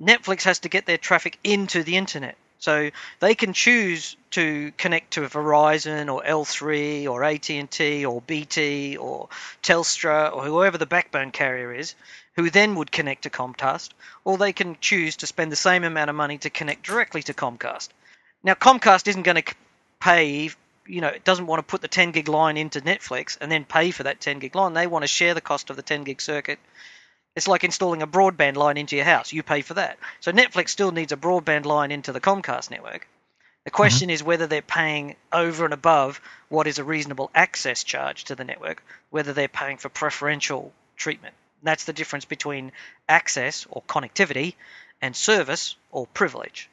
Netflix 0.00 0.42
has 0.42 0.58
to 0.60 0.68
get 0.68 0.86
their 0.86 0.98
traffic 0.98 1.38
into 1.44 1.84
the 1.84 1.96
internet. 1.96 2.36
So 2.58 2.90
they 3.20 3.34
can 3.34 3.52
choose 3.52 4.16
to 4.30 4.72
connect 4.78 5.12
to 5.12 5.20
Verizon 5.20 6.12
or 6.12 6.22
L3 6.22 7.06
or 7.08 7.22
AT&T 7.22 8.06
or 8.06 8.22
BT 8.22 8.96
or 8.96 9.28
Telstra 9.62 10.34
or 10.34 10.44
whoever 10.44 10.78
the 10.78 10.86
backbone 10.86 11.30
carrier 11.30 11.74
is, 11.74 11.94
who 12.36 12.50
then 12.50 12.74
would 12.76 12.90
connect 12.90 13.22
to 13.24 13.30
Comcast, 13.30 13.90
or 14.24 14.38
they 14.38 14.52
can 14.52 14.76
choose 14.80 15.16
to 15.16 15.26
spend 15.26 15.52
the 15.52 15.56
same 15.56 15.84
amount 15.84 16.10
of 16.10 16.16
money 16.16 16.38
to 16.38 16.50
connect 16.50 16.84
directly 16.84 17.22
to 17.22 17.34
Comcast. 17.34 17.90
Now, 18.44 18.54
Comcast 18.54 19.08
isn't 19.08 19.22
going 19.22 19.42
to 19.42 19.54
pay, 20.00 20.50
you 20.86 21.00
know, 21.00 21.08
it 21.08 21.24
doesn't 21.24 21.46
want 21.46 21.60
to 21.60 21.70
put 21.70 21.80
the 21.80 21.88
10 21.88 22.12
gig 22.12 22.28
line 22.28 22.58
into 22.58 22.82
Netflix 22.82 23.38
and 23.40 23.50
then 23.50 23.64
pay 23.64 23.90
for 23.90 24.02
that 24.02 24.20
10 24.20 24.38
gig 24.38 24.54
line. 24.54 24.74
They 24.74 24.86
want 24.86 25.02
to 25.02 25.08
share 25.08 25.32
the 25.32 25.40
cost 25.40 25.70
of 25.70 25.76
the 25.76 25.82
10 25.82 26.04
gig 26.04 26.20
circuit. 26.20 26.58
It's 27.34 27.48
like 27.48 27.64
installing 27.64 28.02
a 28.02 28.06
broadband 28.06 28.56
line 28.56 28.76
into 28.76 28.96
your 28.96 29.06
house. 29.06 29.32
You 29.32 29.42
pay 29.42 29.62
for 29.62 29.74
that. 29.74 29.98
So 30.20 30.30
Netflix 30.30 30.68
still 30.68 30.92
needs 30.92 31.10
a 31.10 31.16
broadband 31.16 31.64
line 31.64 31.90
into 31.90 32.12
the 32.12 32.20
Comcast 32.20 32.70
network. 32.70 33.08
The 33.64 33.70
question 33.70 34.10
is 34.10 34.22
whether 34.22 34.46
they're 34.46 34.60
paying 34.60 35.16
over 35.32 35.64
and 35.64 35.72
above 35.72 36.20
what 36.50 36.66
is 36.66 36.78
a 36.78 36.84
reasonable 36.84 37.30
access 37.34 37.82
charge 37.82 38.24
to 38.24 38.34
the 38.34 38.44
network, 38.44 38.84
whether 39.08 39.32
they're 39.32 39.48
paying 39.48 39.78
for 39.78 39.88
preferential 39.88 40.70
treatment. 40.96 41.34
That's 41.62 41.86
the 41.86 41.94
difference 41.94 42.26
between 42.26 42.72
access 43.08 43.66
or 43.70 43.82
connectivity 43.88 44.54
and 45.00 45.16
service 45.16 45.76
or 45.90 46.06
privilege. 46.06 46.68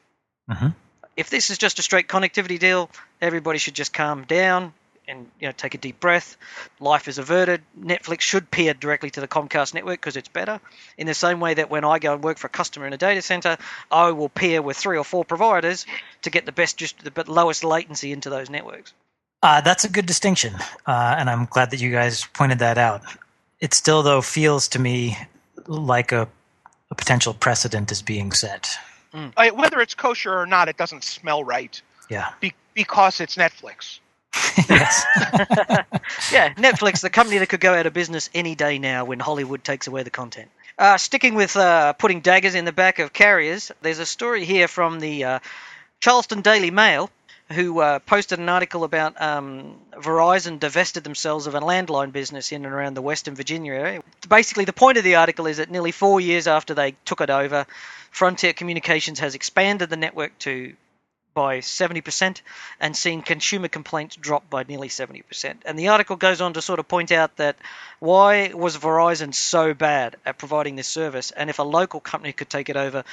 Mhm. 0.50 0.74
If 1.16 1.30
this 1.30 1.50
is 1.50 1.58
just 1.58 1.78
a 1.78 1.82
straight 1.82 2.08
connectivity 2.08 2.58
deal, 2.58 2.90
everybody 3.20 3.58
should 3.58 3.74
just 3.74 3.92
calm 3.92 4.24
down 4.24 4.72
and 5.08 5.26
you 5.40 5.48
know 5.48 5.52
take 5.52 5.74
a 5.74 5.78
deep 5.78 6.00
breath. 6.00 6.36
Life 6.80 7.08
is 7.08 7.18
averted. 7.18 7.62
Netflix 7.78 8.20
should 8.20 8.50
peer 8.50 8.74
directly 8.74 9.10
to 9.10 9.20
the 9.20 9.28
Comcast 9.28 9.74
network 9.74 10.00
because 10.00 10.16
it's 10.16 10.28
better. 10.28 10.60
In 10.96 11.06
the 11.06 11.14
same 11.14 11.40
way 11.40 11.54
that 11.54 11.70
when 11.70 11.84
I 11.84 11.98
go 11.98 12.14
and 12.14 12.22
work 12.22 12.38
for 12.38 12.46
a 12.46 12.50
customer 12.50 12.86
in 12.86 12.92
a 12.92 12.98
data 12.98 13.22
center, 13.22 13.58
I 13.90 14.12
will 14.12 14.28
peer 14.28 14.62
with 14.62 14.76
three 14.76 14.96
or 14.96 15.04
four 15.04 15.24
providers 15.24 15.86
to 16.22 16.30
get 16.30 16.46
the 16.46 16.52
best, 16.52 16.76
just 16.76 17.02
the 17.02 17.30
lowest 17.30 17.64
latency 17.64 18.12
into 18.12 18.30
those 18.30 18.48
networks. 18.48 18.92
Uh, 19.42 19.60
that's 19.60 19.84
a 19.84 19.88
good 19.88 20.06
distinction, 20.06 20.54
uh, 20.86 21.16
and 21.18 21.28
I'm 21.28 21.46
glad 21.46 21.72
that 21.72 21.80
you 21.80 21.90
guys 21.90 22.24
pointed 22.32 22.60
that 22.60 22.78
out. 22.78 23.02
It 23.58 23.74
still, 23.74 24.04
though, 24.04 24.22
feels 24.22 24.68
to 24.68 24.78
me 24.78 25.16
like 25.66 26.12
a, 26.12 26.28
a 26.92 26.94
potential 26.94 27.34
precedent 27.34 27.90
is 27.90 28.02
being 28.02 28.30
set. 28.30 28.76
I, 29.36 29.50
whether 29.50 29.80
it's 29.80 29.94
kosher 29.94 30.32
or 30.34 30.46
not, 30.46 30.68
it 30.68 30.76
doesn't 30.76 31.04
smell 31.04 31.44
right 31.44 31.80
Yeah. 32.08 32.30
be, 32.40 32.54
because 32.74 33.20
it's 33.20 33.36
Netflix. 33.36 33.98
yes. 34.68 35.04
Yeah, 36.32 36.52
Netflix, 36.54 37.00
the 37.00 37.10
company 37.10 37.38
that 37.38 37.48
could 37.48 37.60
go 37.60 37.74
out 37.74 37.86
of 37.86 37.92
business 37.92 38.30
any 38.34 38.54
day 38.54 38.78
now 38.78 39.04
when 39.04 39.18
Hollywood 39.20 39.62
takes 39.64 39.86
away 39.86 40.02
the 40.02 40.10
content. 40.10 40.50
Uh, 40.78 40.96
sticking 40.96 41.34
with 41.34 41.56
uh, 41.56 41.92
putting 41.94 42.20
daggers 42.20 42.54
in 42.54 42.64
the 42.64 42.72
back 42.72 42.98
of 42.98 43.12
carriers, 43.12 43.70
there's 43.82 43.98
a 43.98 44.06
story 44.06 44.44
here 44.44 44.66
from 44.68 45.00
the 45.00 45.24
uh, 45.24 45.38
Charleston 46.00 46.40
Daily 46.40 46.70
Mail 46.70 47.10
who 47.52 47.80
uh, 47.80 47.98
posted 48.00 48.38
an 48.38 48.48
article 48.48 48.84
about 48.84 49.20
um, 49.20 49.76
Verizon 49.92 50.58
divested 50.58 51.04
themselves 51.04 51.46
of 51.46 51.54
a 51.54 51.60
landline 51.60 52.12
business 52.12 52.52
in 52.52 52.64
and 52.64 52.74
around 52.74 52.94
the 52.94 53.02
Western 53.02 53.34
Virginia 53.34 53.72
area. 53.72 54.02
Basically, 54.28 54.64
the 54.64 54.72
point 54.72 54.98
of 54.98 55.04
the 55.04 55.16
article 55.16 55.46
is 55.46 55.58
that 55.58 55.70
nearly 55.70 55.92
four 55.92 56.20
years 56.20 56.46
after 56.46 56.74
they 56.74 56.94
took 57.04 57.20
it 57.20 57.30
over, 57.30 57.66
Frontier 58.10 58.52
Communications 58.52 59.20
has 59.20 59.34
expanded 59.34 59.90
the 59.90 59.96
network 59.96 60.36
to 60.40 60.74
by 61.34 61.58
70% 61.58 62.42
and 62.80 62.96
seen 62.96 63.22
consumer 63.22 63.68
complaints 63.68 64.16
drop 64.16 64.48
by 64.50 64.64
nearly 64.64 64.88
70%. 64.88 65.54
And 65.64 65.78
the 65.78 65.88
article 65.88 66.16
goes 66.16 66.40
on 66.40 66.52
to 66.54 66.62
sort 66.62 66.78
of 66.78 66.88
point 66.88 67.10
out 67.10 67.36
that 67.36 67.56
why 68.00 68.52
was 68.52 68.76
Verizon 68.76 69.34
so 69.34 69.74
bad 69.74 70.16
at 70.26 70.38
providing 70.38 70.76
this 70.76 70.88
service? 70.88 71.30
And 71.30 71.48
if 71.48 71.58
a 71.58 71.62
local 71.62 72.00
company 72.00 72.32
could 72.32 72.50
take 72.50 72.68
it 72.68 72.76
over, 72.76 73.04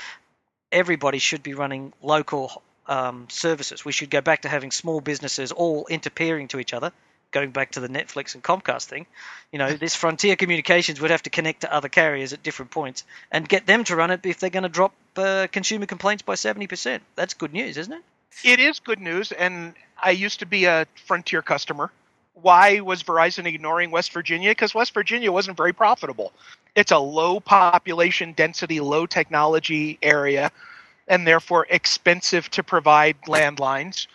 everybody 0.71 1.19
should 1.19 1.43
be 1.43 1.53
running 1.53 1.93
local 2.01 2.61
um, 2.89 3.27
services. 3.29 3.85
We 3.85 3.93
should 3.93 4.09
go 4.09 4.19
back 4.19 4.41
to 4.41 4.49
having 4.49 4.71
small 4.71 4.99
businesses 4.99 5.53
all 5.53 5.85
interfering 5.89 6.49
to 6.49 6.59
each 6.59 6.73
other. 6.73 6.91
Going 7.31 7.51
back 7.51 7.73
to 7.73 7.79
the 7.79 7.87
Netflix 7.87 8.33
and 8.33 8.43
Comcast 8.43 8.85
thing, 8.85 9.05
you 9.51 9.59
know, 9.59 9.71
this 9.73 9.95
Frontier 9.95 10.35
Communications 10.35 10.99
would 10.99 11.11
have 11.11 11.21
to 11.23 11.29
connect 11.29 11.61
to 11.61 11.71
other 11.71 11.87
carriers 11.87 12.33
at 12.33 12.41
different 12.41 12.71
points 12.71 13.03
and 13.31 13.47
get 13.47 13.67
them 13.67 13.83
to 13.83 13.95
run 13.95 14.09
it 14.09 14.25
if 14.25 14.39
they're 14.39 14.49
going 14.49 14.63
to 14.63 14.69
drop 14.69 14.93
uh, 15.15 15.45
consumer 15.51 15.85
complaints 15.85 16.23
by 16.23 16.33
70%. 16.33 17.01
That's 17.15 17.35
good 17.35 17.53
news, 17.53 17.77
isn't 17.77 17.93
it? 17.93 18.01
It 18.43 18.59
is 18.59 18.79
good 18.79 18.99
news, 18.99 19.31
and 19.31 19.75
I 20.01 20.11
used 20.11 20.39
to 20.39 20.47
be 20.47 20.65
a 20.65 20.87
Frontier 21.05 21.43
customer. 21.43 21.91
Why 22.33 22.79
was 22.79 23.03
Verizon 23.03 23.45
ignoring 23.45 23.91
West 23.91 24.11
Virginia? 24.11 24.49
Because 24.49 24.73
West 24.73 24.95
Virginia 24.95 25.31
wasn't 25.31 25.55
very 25.55 25.73
profitable. 25.73 26.33
It's 26.73 26.91
a 26.91 26.97
low 26.97 27.39
population 27.39 28.33
density, 28.33 28.79
low 28.79 29.05
technology 29.05 29.99
area, 30.01 30.51
and 31.09 31.27
therefore 31.27 31.65
expensive 31.69 32.49
to 32.51 32.63
provide 32.63 33.19
landlines. 33.23 34.07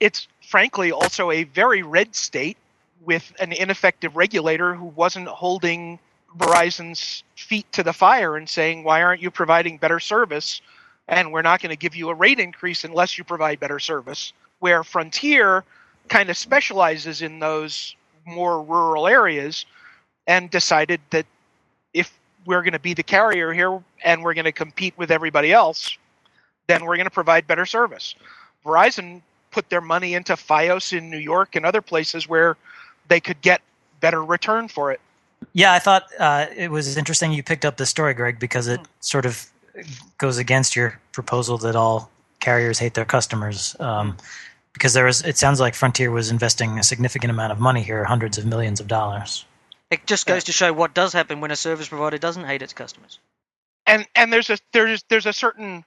It's 0.00 0.28
frankly 0.40 0.92
also 0.92 1.30
a 1.30 1.44
very 1.44 1.82
red 1.82 2.14
state 2.14 2.56
with 3.04 3.32
an 3.40 3.52
ineffective 3.52 4.16
regulator 4.16 4.74
who 4.74 4.86
wasn't 4.86 5.28
holding 5.28 5.98
Verizon's 6.38 7.24
feet 7.34 7.70
to 7.72 7.82
the 7.82 7.92
fire 7.92 8.36
and 8.36 8.48
saying, 8.48 8.84
why 8.84 9.02
aren't 9.02 9.22
you 9.22 9.30
providing 9.30 9.78
better 9.78 10.00
service? 10.00 10.60
And 11.08 11.32
we're 11.32 11.42
not 11.42 11.60
going 11.60 11.70
to 11.70 11.76
give 11.76 11.96
you 11.96 12.08
a 12.08 12.14
rate 12.14 12.38
increase 12.38 12.84
unless 12.84 13.18
you 13.18 13.24
provide 13.24 13.60
better 13.60 13.78
service. 13.78 14.32
Where 14.60 14.84
Frontier 14.84 15.64
kind 16.08 16.30
of 16.30 16.36
specializes 16.36 17.22
in 17.22 17.38
those 17.38 17.94
more 18.24 18.62
rural 18.62 19.06
areas 19.06 19.66
and 20.26 20.50
decided 20.50 21.00
that 21.10 21.26
if 21.94 22.12
we're 22.44 22.62
going 22.62 22.72
to 22.72 22.78
be 22.78 22.94
the 22.94 23.02
carrier 23.02 23.52
here 23.52 23.82
and 24.04 24.22
we're 24.22 24.34
going 24.34 24.44
to 24.44 24.52
compete 24.52 24.94
with 24.96 25.10
everybody 25.10 25.52
else, 25.52 25.96
then 26.66 26.84
we're 26.84 26.96
going 26.96 27.06
to 27.06 27.10
provide 27.10 27.46
better 27.46 27.66
service. 27.66 28.14
Verizon 28.64 29.22
put 29.50 29.68
their 29.70 29.80
money 29.80 30.14
into 30.14 30.34
Fios 30.34 30.96
in 30.96 31.10
New 31.10 31.18
York 31.18 31.56
and 31.56 31.64
other 31.64 31.80
places 31.80 32.28
where 32.28 32.56
they 33.08 33.20
could 33.20 33.40
get 33.40 33.62
better 34.00 34.24
return 34.24 34.68
for 34.68 34.92
it. 34.92 35.00
Yeah, 35.52 35.72
I 35.72 35.78
thought 35.78 36.04
uh, 36.18 36.46
it 36.54 36.70
was 36.70 36.96
interesting 36.96 37.32
you 37.32 37.42
picked 37.42 37.64
up 37.64 37.76
this 37.76 37.90
story, 37.90 38.14
Greg, 38.14 38.38
because 38.38 38.68
it 38.68 38.80
sort 39.00 39.26
of 39.26 39.46
goes 40.18 40.38
against 40.38 40.74
your 40.74 40.98
proposal 41.12 41.58
that 41.58 41.76
all 41.76 42.10
carriers 42.40 42.78
hate 42.78 42.94
their 42.94 43.04
customers. 43.04 43.76
Um, 43.80 44.16
because 44.72 44.92
there 44.92 45.06
was, 45.06 45.22
it 45.22 45.38
sounds 45.38 45.58
like 45.58 45.74
Frontier 45.74 46.10
was 46.10 46.30
investing 46.30 46.78
a 46.78 46.82
significant 46.82 47.30
amount 47.30 47.50
of 47.50 47.58
money 47.58 47.82
here, 47.82 48.04
hundreds 48.04 48.36
of 48.36 48.44
millions 48.44 48.78
of 48.78 48.86
dollars. 48.86 49.46
It 49.90 50.06
just 50.06 50.26
goes 50.26 50.44
to 50.44 50.52
show 50.52 50.72
what 50.72 50.92
does 50.92 51.14
happen 51.14 51.40
when 51.40 51.50
a 51.50 51.56
service 51.56 51.88
provider 51.88 52.18
doesn't 52.18 52.44
hate 52.44 52.60
its 52.60 52.74
customers. 52.74 53.18
And 53.86 54.06
and 54.14 54.30
there's 54.32 54.50
a 54.50 54.58
there's 54.72 55.04
there's 55.08 55.26
a 55.26 55.32
certain 55.32 55.84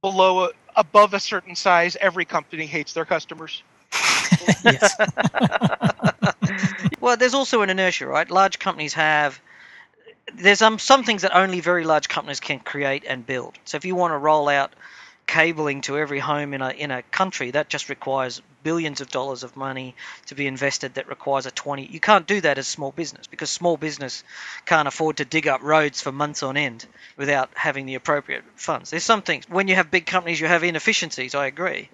below 0.00 0.44
a, 0.44 0.50
above 0.76 1.14
a 1.14 1.20
certain 1.20 1.56
size 1.56 1.96
every 2.00 2.24
company 2.24 2.66
hates 2.66 2.92
their 2.92 3.04
customers. 3.04 3.62
yes. 4.64 4.96
Well, 7.00 7.16
there's 7.16 7.34
also 7.34 7.62
an 7.62 7.70
inertia, 7.70 8.06
right? 8.06 8.30
Large 8.30 8.58
companies 8.58 8.94
have 8.94 9.40
there's 10.34 10.60
um, 10.60 10.78
some 10.78 11.04
things 11.04 11.22
that 11.22 11.34
only 11.34 11.60
very 11.60 11.84
large 11.84 12.08
companies 12.08 12.40
can 12.40 12.60
create 12.60 13.04
and 13.08 13.26
build. 13.26 13.58
So 13.64 13.76
if 13.76 13.84
you 13.84 13.94
want 13.94 14.12
to 14.12 14.18
roll 14.18 14.48
out 14.48 14.72
cabling 15.28 15.82
to 15.82 15.96
every 15.98 16.18
home 16.18 16.54
in 16.54 16.62
a 16.62 16.70
in 16.70 16.90
a 16.90 17.02
country, 17.02 17.52
that 17.52 17.68
just 17.68 17.88
requires 17.88 18.42
billions 18.64 19.00
of 19.00 19.08
dollars 19.08 19.44
of 19.44 19.56
money 19.56 19.94
to 20.26 20.34
be 20.34 20.46
invested. 20.46 20.94
That 20.94 21.08
requires 21.08 21.46
a 21.46 21.52
20. 21.52 21.86
You 21.86 22.00
can't 22.00 22.26
do 22.26 22.40
that 22.40 22.58
as 22.58 22.66
small 22.66 22.90
business 22.90 23.28
because 23.28 23.50
small 23.50 23.76
business 23.76 24.24
can't 24.66 24.88
afford 24.88 25.18
to 25.18 25.24
dig 25.24 25.46
up 25.46 25.62
roads 25.62 26.00
for 26.00 26.10
months 26.10 26.42
on 26.42 26.56
end 26.56 26.86
without 27.16 27.50
having 27.54 27.86
the 27.86 27.94
appropriate 27.94 28.42
funds. 28.56 28.90
There's 28.90 29.04
some 29.04 29.22
things 29.22 29.48
when 29.48 29.68
you 29.68 29.76
have 29.76 29.90
big 29.90 30.06
companies, 30.06 30.40
you 30.40 30.48
have 30.48 30.64
inefficiencies. 30.64 31.34
I 31.34 31.46
agree, 31.46 31.90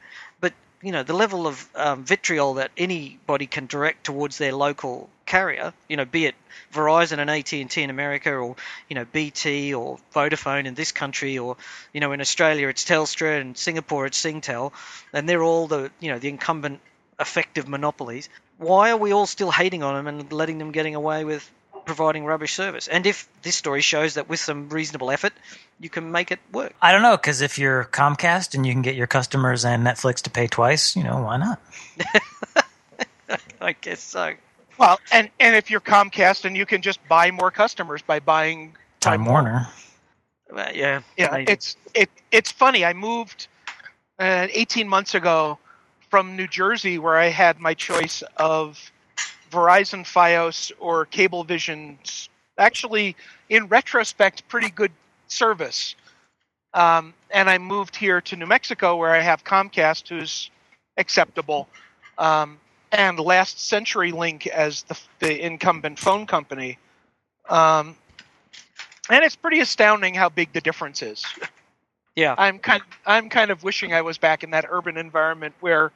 you 0.85 0.93
know 0.93 1.03
the 1.03 1.15
level 1.15 1.47
of 1.47 1.69
um, 1.75 2.05
vitriol 2.05 2.55
that 2.55 2.71
anybody 2.77 3.47
can 3.47 3.67
direct 3.67 4.05
towards 4.05 4.39
their 4.39 4.53
local 4.53 5.09
carrier, 5.25 5.73
you 5.89 5.97
know, 5.97 6.05
be 6.05 6.27
it 6.27 6.35
Verizon 6.73 7.19
and 7.19 7.31
AT 7.31 7.53
and 7.55 7.71
T 7.71 7.83
in 7.83 7.91
America, 7.91 8.33
or 8.33 8.57
you 8.89 8.95
know 8.95 9.07
BT 9.11 9.75
or 9.75 9.99
Vodafone 10.15 10.67
in 10.67 10.75
this 10.75 10.93
country, 10.93 11.39
or 11.39 11.57
you 11.93 12.01
know 12.01 12.13
in 12.13 12.21
Australia 12.21 12.69
it's 12.69 12.85
Telstra 12.85 13.41
and 13.41 13.57
Singapore 13.57 14.07
it's 14.07 14.21
Singtel, 14.23 14.73
and 15.13 15.29
they're 15.29 15.43
all 15.43 15.67
the 15.67 15.91
you 16.01 16.11
know 16.11 16.19
the 16.19 16.29
incumbent 16.29 16.81
effective 17.19 17.67
monopolies. 17.67 18.29
Why 18.59 18.91
are 18.91 18.97
we 18.97 19.13
all 19.13 19.27
still 19.27 19.51
hating 19.51 19.83
on 19.83 19.95
them 19.95 20.07
and 20.07 20.33
letting 20.33 20.59
them 20.59 20.71
getting 20.71 20.95
away 20.95 21.25
with 21.25 21.51
providing 21.87 22.25
rubbish 22.25 22.55
service? 22.55 22.89
And 22.89 23.07
if 23.07 23.29
this 23.43 23.57
story 23.57 23.81
shows 23.81 24.15
that 24.15 24.29
with 24.29 24.41
some 24.41 24.69
reasonable 24.69 25.11
effort, 25.11 25.33
you 25.81 25.89
can 25.91 26.11
make 26.13 26.31
it 26.31 26.39
work. 26.53 26.73
I 26.81 26.93
don't 26.93 27.03
know, 27.03 27.17
because 27.17 27.41
if 27.41 27.59
you're 27.59 27.85
Comcast 27.85 28.55
and 28.55 28.65
you 28.67 28.73
can 28.73 28.83
get 28.83 28.95
your 28.95 29.07
customers 29.07 29.65
and 29.65 29.87
Netflix 29.87 30.23
to 30.23 30.31
pay 30.31 30.47
twice, 30.47 30.97
you 30.97 31.03
know, 31.05 31.23
why 31.23 31.37
not? 31.37 31.61
I 33.61 33.73
guess 33.73 34.01
so. 34.01 34.35
Well, 34.79 34.99
and 35.13 35.31
and 35.41 35.55
if 35.55 35.71
you're 35.71 35.81
Comcast 35.81 36.45
and 36.45 36.57
you 36.57 36.67
can 36.67 36.83
just 36.83 36.99
buy 37.09 37.31
more 37.31 37.51
customers 37.51 38.03
by 38.03 38.21
buying 38.21 38.77
Time 39.01 39.25
Warner. 39.25 39.69
Well, 40.51 40.71
yeah, 40.75 41.03
Yeah, 41.17 41.31
maybe. 41.33 41.53
it's 41.53 41.77
it 41.95 42.11
it's 42.31 42.51
funny. 42.53 42.85
I 42.85 42.93
moved 42.93 43.49
uh, 44.19 44.49
18 44.53 44.89
months 44.89 45.15
ago 45.15 45.59
from 46.11 46.37
New 46.37 46.47
Jersey, 46.47 46.99
where 46.99 47.17
I 47.17 47.27
had 47.29 47.59
my 47.61 47.75
choice 47.75 48.23
of 48.37 48.93
Verizon, 49.55 50.05
FiOS, 50.05 50.73
or 50.79 51.07
Cablevision's. 51.07 52.29
Actually, 52.59 53.17
in 53.49 53.67
retrospect, 53.69 54.47
pretty 54.49 54.71
good 54.71 54.93
service. 55.27 55.97
Um, 56.73 57.15
and 57.31 57.49
I 57.49 57.59
moved 57.59 57.97
here 57.97 58.21
to 58.21 58.37
New 58.37 58.47
Mexico, 58.47 58.97
where 58.97 59.13
I 59.13 59.21
have 59.21 59.45
Comcast, 59.45 60.09
who's 60.09 60.51
acceptable, 60.97 61.69
um, 62.19 62.59
and 62.93 63.19
Last 63.19 63.67
Century 63.67 64.13
Link 64.13 64.47
as 64.47 64.83
the, 64.85 64.99
the 65.21 65.45
incumbent 65.45 65.99
phone 65.99 66.27
company. 66.27 66.79
Um, 67.49 67.97
and 69.11 69.25
it's 69.25 69.37
pretty 69.37 69.61
astounding 69.61 70.15
how 70.15 70.29
big 70.29 70.53
the 70.53 70.61
difference 70.61 71.03
is. 71.03 71.25
Yeah. 72.17 72.35
I'm 72.39 72.59
kind 72.59 72.83
I'm 73.07 73.29
kind 73.29 73.51
of 73.51 73.65
wishing 73.65 73.93
I 73.93 74.03
was 74.03 74.19
back 74.19 74.45
in 74.45 74.51
that 74.51 74.67
urban 74.69 74.97
environment 74.97 75.55
where 75.61 75.91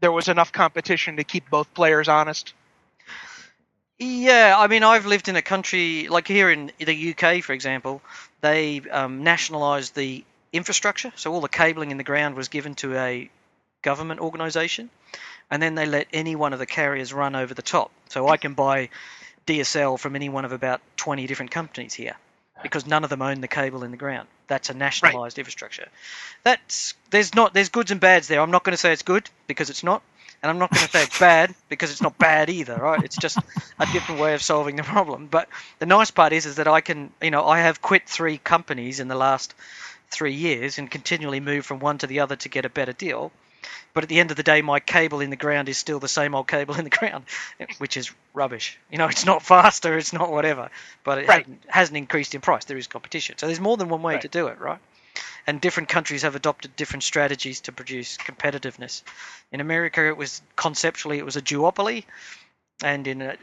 there 0.00 0.12
was 0.12 0.28
enough 0.28 0.52
competition 0.52 1.16
to 1.16 1.24
keep 1.24 1.48
both 1.50 1.72
players 1.74 2.08
honest. 2.08 2.54
Yeah, 3.98 4.54
I 4.56 4.68
mean, 4.68 4.84
I've 4.84 5.06
lived 5.06 5.28
in 5.28 5.34
a 5.34 5.42
country 5.42 6.06
like 6.08 6.28
here 6.28 6.50
in 6.50 6.70
the 6.78 7.14
UK, 7.14 7.42
for 7.42 7.52
example. 7.52 8.00
They 8.40 8.80
um, 8.90 9.24
nationalised 9.24 9.94
the 9.96 10.24
infrastructure, 10.52 11.12
so 11.16 11.32
all 11.32 11.40
the 11.40 11.48
cabling 11.48 11.90
in 11.90 11.96
the 11.96 12.04
ground 12.04 12.36
was 12.36 12.48
given 12.48 12.74
to 12.76 12.96
a 12.96 13.30
government 13.82 14.20
organisation, 14.20 14.90
and 15.50 15.60
then 15.60 15.74
they 15.74 15.86
let 15.86 16.06
any 16.12 16.36
one 16.36 16.52
of 16.52 16.60
the 16.60 16.66
carriers 16.66 17.12
run 17.12 17.34
over 17.34 17.54
the 17.54 17.62
top. 17.62 17.90
So 18.08 18.28
I 18.28 18.36
can 18.36 18.54
buy 18.54 18.90
DSL 19.46 19.98
from 19.98 20.14
any 20.14 20.28
one 20.28 20.44
of 20.44 20.52
about 20.52 20.80
20 20.96 21.26
different 21.26 21.50
companies 21.50 21.94
here 21.94 22.16
because 22.62 22.86
none 22.86 23.04
of 23.04 23.10
them 23.10 23.22
own 23.22 23.40
the 23.40 23.48
cable 23.48 23.82
in 23.82 23.90
the 23.90 23.96
ground. 23.96 24.28
That's 24.46 24.70
a 24.70 24.74
nationalised 24.74 25.38
infrastructure. 25.38 25.88
That's 26.44 26.94
there's 27.10 27.34
not 27.34 27.54
there's 27.54 27.68
goods 27.68 27.90
and 27.90 28.00
bads 28.00 28.28
there. 28.28 28.40
I'm 28.40 28.50
not 28.50 28.64
going 28.64 28.72
to 28.72 28.78
say 28.78 28.92
it's 28.92 29.02
good 29.02 29.28
because 29.46 29.70
it's 29.70 29.84
not, 29.84 30.02
and 30.42 30.50
I'm 30.50 30.58
not 30.58 30.70
going 30.70 30.86
to 30.86 30.92
say 30.92 31.02
it's 31.02 31.18
bad 31.18 31.54
because 31.68 31.90
it's 31.90 32.02
not 32.02 32.18
bad 32.18 32.50
either. 32.50 32.76
Right? 32.76 33.02
It's 33.04 33.16
just 33.16 33.38
a 33.78 33.86
different 33.92 34.20
way 34.20 34.34
of 34.34 34.42
solving 34.42 34.76
the 34.76 34.82
problem. 34.82 35.26
But 35.30 35.48
the 35.78 35.86
nice 35.86 36.10
part 36.10 36.32
is 36.32 36.46
is 36.46 36.56
that 36.56 36.68
I 36.68 36.80
can 36.80 37.10
you 37.22 37.30
know 37.30 37.44
I 37.46 37.60
have 37.60 37.82
quit 37.82 38.08
three 38.08 38.38
companies 38.38 39.00
in 39.00 39.08
the 39.08 39.14
last 39.16 39.54
three 40.10 40.34
years 40.34 40.78
and 40.78 40.90
continually 40.90 41.40
move 41.40 41.66
from 41.66 41.80
one 41.80 41.98
to 41.98 42.06
the 42.06 42.20
other 42.20 42.36
to 42.36 42.48
get 42.48 42.64
a 42.64 42.70
better 42.70 42.92
deal. 42.92 43.30
But 43.94 44.04
at 44.04 44.08
the 44.08 44.20
end 44.20 44.30
of 44.30 44.36
the 44.36 44.42
day, 44.42 44.62
my 44.62 44.80
cable 44.80 45.20
in 45.20 45.30
the 45.30 45.36
ground 45.36 45.68
is 45.68 45.76
still 45.76 45.98
the 45.98 46.08
same 46.08 46.34
old 46.34 46.46
cable 46.46 46.76
in 46.76 46.84
the 46.84 46.90
ground, 46.90 47.24
which 47.78 47.96
is 47.96 48.12
rubbish. 48.32 48.78
You 48.90 48.98
know, 48.98 49.06
it's 49.08 49.24
not 49.26 49.42
faster, 49.42 49.96
it's 49.98 50.12
not 50.12 50.30
whatever, 50.30 50.70
but 51.04 51.18
it 51.18 51.28
Right. 51.28 51.40
hasn't, 51.40 51.64
hasn't 51.68 51.96
increased 51.96 52.34
in 52.34 52.40
price. 52.40 52.64
There 52.66 52.76
is 52.76 52.86
competition. 52.86 53.36
So 53.38 53.46
there's 53.46 53.60
more 53.60 53.76
than 53.76 53.88
one 53.88 54.02
way 54.02 54.14
Right. 54.14 54.22
to 54.22 54.28
do 54.28 54.46
it, 54.48 54.60
right? 54.60 54.78
And 55.48 55.62
different 55.62 55.88
countries 55.88 56.22
have 56.22 56.36
adopted 56.36 56.76
different 56.76 57.04
strategies 57.04 57.62
to 57.62 57.72
produce 57.72 58.18
competitiveness. 58.18 59.02
In 59.50 59.62
America, 59.62 60.06
it 60.06 60.14
was 60.14 60.42
conceptually 60.56 61.16
it 61.16 61.24
was 61.24 61.36
a 61.36 61.40
duopoly, 61.40 62.04
and 62.82 63.06
in 63.06 63.22
uh, 63.22 63.34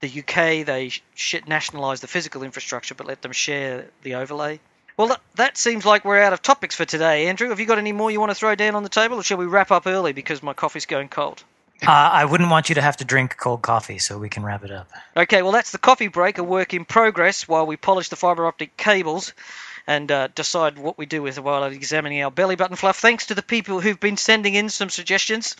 the 0.00 0.08
UK, 0.08 0.64
they 0.64 0.90
sh- 1.14 1.34
nationalised 1.46 2.02
the 2.02 2.06
physical 2.06 2.44
infrastructure 2.44 2.94
but 2.94 3.06
let 3.06 3.20
them 3.20 3.32
share 3.32 3.84
the 4.02 4.14
overlay. 4.14 4.58
Well, 4.96 5.08
that, 5.08 5.20
that 5.34 5.58
seems 5.58 5.84
like 5.84 6.02
we're 6.02 6.22
out 6.22 6.32
of 6.32 6.40
topics 6.40 6.76
for 6.76 6.86
today, 6.86 7.26
Andrew. 7.26 7.50
Have 7.50 7.60
you 7.60 7.66
got 7.66 7.76
any 7.76 7.92
more 7.92 8.10
you 8.10 8.20
want 8.20 8.30
to 8.30 8.34
throw 8.34 8.54
down 8.54 8.74
on 8.74 8.82
the 8.82 8.88
table, 8.88 9.18
or 9.18 9.22
shall 9.22 9.36
we 9.36 9.44
wrap 9.44 9.70
up 9.70 9.86
early 9.86 10.14
because 10.14 10.42
my 10.42 10.54
coffee's 10.54 10.86
going 10.86 11.08
cold? 11.08 11.44
Uh, 11.86 11.90
I 11.90 12.24
wouldn't 12.24 12.50
want 12.50 12.70
you 12.70 12.76
to 12.76 12.82
have 12.82 12.96
to 12.98 13.04
drink 13.04 13.36
cold 13.36 13.60
coffee, 13.60 13.98
so 13.98 14.16
we 14.16 14.30
can 14.30 14.44
wrap 14.44 14.64
it 14.64 14.70
up. 14.70 14.88
Okay, 15.14 15.42
well, 15.42 15.52
that's 15.52 15.72
the 15.72 15.78
coffee 15.78 16.08
break, 16.08 16.38
a 16.38 16.42
work 16.42 16.72
in 16.72 16.86
progress 16.86 17.46
while 17.46 17.66
we 17.66 17.76
polish 17.76 18.08
the 18.08 18.16
fibre 18.16 18.46
optic 18.46 18.78
cables 18.78 19.34
and 19.90 20.12
uh, 20.12 20.28
decide 20.36 20.78
what 20.78 20.96
we 20.96 21.04
do 21.04 21.20
with 21.20 21.36
it 21.36 21.42
while 21.42 21.64
examining 21.64 22.22
our 22.22 22.30
belly 22.30 22.54
button 22.54 22.76
fluff. 22.76 23.00
Thanks 23.00 23.26
to 23.26 23.34
the 23.34 23.42
people 23.42 23.80
who've 23.80 23.98
been 23.98 24.16
sending 24.16 24.54
in 24.54 24.68
some 24.68 24.88
suggestions. 24.88 25.56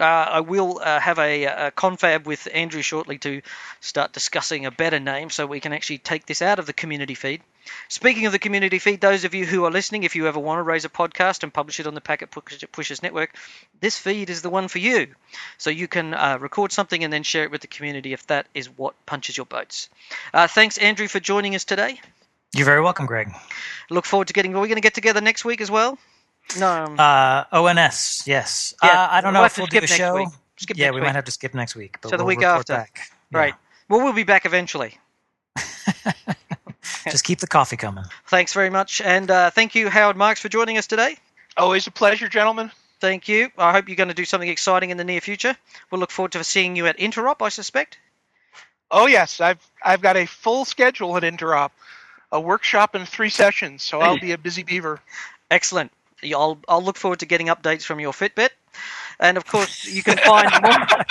Uh, 0.00 0.04
I 0.04 0.40
will 0.40 0.80
uh, 0.82 0.98
have 0.98 1.18
a, 1.18 1.44
a 1.44 1.70
confab 1.70 2.26
with 2.26 2.48
Andrew 2.54 2.80
shortly 2.80 3.18
to 3.18 3.42
start 3.82 4.14
discussing 4.14 4.64
a 4.64 4.70
better 4.70 5.00
name 5.00 5.28
so 5.28 5.46
we 5.46 5.60
can 5.60 5.74
actually 5.74 5.98
take 5.98 6.24
this 6.24 6.40
out 6.40 6.58
of 6.58 6.64
the 6.64 6.72
community 6.72 7.14
feed. 7.14 7.42
Speaking 7.88 8.24
of 8.24 8.32
the 8.32 8.38
community 8.38 8.78
feed, 8.78 9.02
those 9.02 9.24
of 9.24 9.34
you 9.34 9.44
who 9.44 9.66
are 9.66 9.70
listening, 9.70 10.04
if 10.04 10.16
you 10.16 10.28
ever 10.28 10.40
want 10.40 10.60
to 10.60 10.62
raise 10.62 10.86
a 10.86 10.88
podcast 10.88 11.42
and 11.42 11.52
publish 11.52 11.78
it 11.78 11.86
on 11.86 11.94
the 11.94 12.00
Packet 12.00 12.30
Push- 12.30 12.64
Pushers 12.72 13.02
Network, 13.02 13.36
this 13.80 13.98
feed 13.98 14.30
is 14.30 14.40
the 14.40 14.50
one 14.50 14.68
for 14.68 14.78
you. 14.78 15.08
So 15.58 15.68
you 15.68 15.88
can 15.88 16.14
uh, 16.14 16.38
record 16.40 16.72
something 16.72 17.04
and 17.04 17.12
then 17.12 17.22
share 17.22 17.44
it 17.44 17.50
with 17.50 17.60
the 17.60 17.66
community 17.66 18.14
if 18.14 18.26
that 18.28 18.46
is 18.54 18.70
what 18.78 18.94
punches 19.04 19.36
your 19.36 19.46
boats. 19.46 19.90
Uh, 20.32 20.46
thanks, 20.46 20.78
Andrew, 20.78 21.06
for 21.06 21.20
joining 21.20 21.54
us 21.54 21.64
today. 21.64 22.00
You're 22.54 22.64
very 22.66 22.80
welcome, 22.80 23.06
Greg. 23.06 23.32
Look 23.90 24.04
forward 24.04 24.28
to 24.28 24.32
getting. 24.34 24.54
Are 24.54 24.60
we 24.60 24.68
going 24.68 24.76
to 24.76 24.82
get 24.82 24.94
together 24.94 25.20
next 25.20 25.44
week 25.44 25.60
as 25.60 25.70
well? 25.70 25.98
No. 26.58 26.84
Uh, 26.84 27.44
ONS, 27.52 28.22
yes. 28.26 28.74
Yeah, 28.82 28.90
uh, 28.90 29.08
I 29.10 29.20
don't 29.20 29.32
know 29.32 29.40
we'll 29.40 29.46
if 29.46 29.58
we'll 29.58 29.66
do 29.66 29.78
skip 29.78 29.90
a 29.90 29.92
show. 29.92 30.16
week. 30.16 30.28
Skip 30.56 30.76
yeah, 30.76 30.90
we 30.90 30.96
week. 30.96 31.04
might 31.04 31.14
have 31.14 31.24
to 31.24 31.32
skip 31.32 31.54
next 31.54 31.74
week. 31.74 31.98
But 32.00 32.10
So 32.10 32.16
the 32.16 32.24
we'll 32.24 32.36
week 32.36 32.44
after. 32.44 32.74
Back. 32.74 33.10
Yeah. 33.32 33.38
Right. 33.38 33.54
Well, 33.88 34.02
we'll 34.04 34.12
be 34.12 34.24
back 34.24 34.46
eventually. 34.46 34.98
Just 37.10 37.24
keep 37.24 37.40
the 37.40 37.46
coffee 37.46 37.76
coming. 37.76 38.04
Thanks 38.26 38.52
very 38.52 38.70
much, 38.70 39.00
and 39.00 39.30
uh, 39.30 39.50
thank 39.50 39.74
you, 39.74 39.88
Howard 39.88 40.16
Marks, 40.16 40.40
for 40.40 40.48
joining 40.48 40.78
us 40.78 40.86
today. 40.86 41.16
Always 41.56 41.86
a 41.86 41.90
pleasure, 41.90 42.28
gentlemen. 42.28 42.70
Thank 43.00 43.28
you. 43.28 43.50
I 43.58 43.72
hope 43.72 43.88
you're 43.88 43.96
going 43.96 44.08
to 44.08 44.14
do 44.14 44.24
something 44.24 44.48
exciting 44.48 44.90
in 44.90 44.96
the 44.96 45.04
near 45.04 45.20
future. 45.20 45.56
We'll 45.90 46.00
look 46.00 46.10
forward 46.10 46.32
to 46.32 46.44
seeing 46.44 46.76
you 46.76 46.86
at 46.86 46.98
Interop, 46.98 47.42
I 47.44 47.48
suspect. 47.50 47.98
Oh 48.90 49.06
yes, 49.06 49.40
I've 49.40 49.60
I've 49.84 50.00
got 50.00 50.16
a 50.16 50.26
full 50.26 50.64
schedule 50.64 51.16
at 51.16 51.22
Interop, 51.22 51.70
a 52.32 52.40
workshop 52.40 52.94
and 52.94 53.08
three 53.08 53.30
sessions, 53.30 53.82
so 53.82 54.00
I'll 54.00 54.18
be 54.18 54.32
a 54.32 54.38
busy 54.38 54.62
beaver. 54.62 55.00
Excellent. 55.50 55.92
I'll 56.24 56.58
I'll 56.68 56.82
look 56.82 56.96
forward 56.96 57.20
to 57.20 57.26
getting 57.26 57.48
updates 57.48 57.82
from 57.82 58.00
your 58.00 58.12
Fitbit, 58.12 58.50
and 59.20 59.36
of 59.36 59.46
course 59.46 59.86
you 59.86 60.02
can 60.02 60.16
find 60.18 60.50
more. 60.62 61.04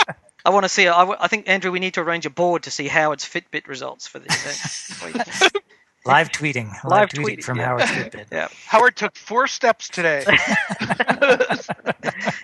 I 0.45 0.49
want 0.49 0.63
to 0.65 0.69
see. 0.69 0.87
I, 0.87 0.99
w- 0.99 1.17
I 1.19 1.27
think 1.27 1.47
Andrew, 1.47 1.71
we 1.71 1.79
need 1.79 1.93
to 1.93 2.01
arrange 2.01 2.25
a 2.25 2.29
board 2.29 2.63
to 2.63 2.71
see 2.71 2.87
Howard's 2.87 3.23
Fitbit 3.25 3.67
results 3.67 4.07
for 4.07 4.19
this. 4.19 4.91
week. 6.05 6.11
Live 6.11 6.31
tweeting. 6.31 6.67
Live, 6.83 6.83
Live 6.83 7.09
tweeting, 7.09 7.37
tweeting, 7.37 7.43
from 7.43 7.57
yeah. 7.57 7.65
Howard 7.65 7.81
Fitbit. 7.83 8.25
yeah. 8.31 8.47
Howard 8.67 8.95
took 8.95 9.15
four 9.15 9.47
steps 9.47 9.89
today. 9.89 10.25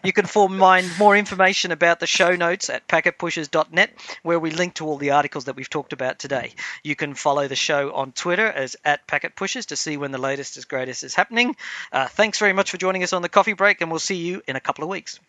You 0.04 0.14
can 0.14 0.26
find 0.26 0.90
more 0.98 1.16
information 1.16 1.72
about 1.72 2.00
the 2.00 2.08
show 2.08 2.36
notes 2.36 2.70
at 2.70 2.88
packetpushers.net, 2.88 3.92
where 4.24 4.40
we 4.40 4.52
link 4.52 4.76
to 4.76 4.86
all 4.86 4.98
the 4.98 5.12
articles 5.12 5.46
that 5.46 5.56
we've 5.56 5.70
talked 5.70 5.94
about 5.94 6.20
today. 6.20 6.54
You 6.84 6.96
can 6.96 7.14
follow 7.16 7.48
the 7.48 7.56
show 7.56 7.94
on 7.94 8.14
Twitter 8.14 8.48
as 8.48 8.76
at 8.86 9.08
packetpushers 9.08 9.68
to 9.68 9.76
see 9.76 9.98
when 9.98 10.12
the 10.12 10.18
latest 10.18 10.56
and 10.58 10.68
greatest 10.68 11.04
is 11.04 11.16
happening. 11.16 11.56
Uh, 11.92 12.08
thanks 12.08 12.40
very 12.40 12.54
much 12.54 12.72
for 12.72 12.78
joining 12.78 13.04
us 13.04 13.14
on 13.14 13.22
the 13.22 13.30
coffee 13.30 13.54
break, 13.54 13.82
and 13.82 13.92
we'll 13.92 14.00
see 14.00 14.16
you 14.16 14.42
in 14.48 14.56
a 14.56 14.62
couple 14.62 14.84
of 14.84 14.90
weeks. 14.90 15.20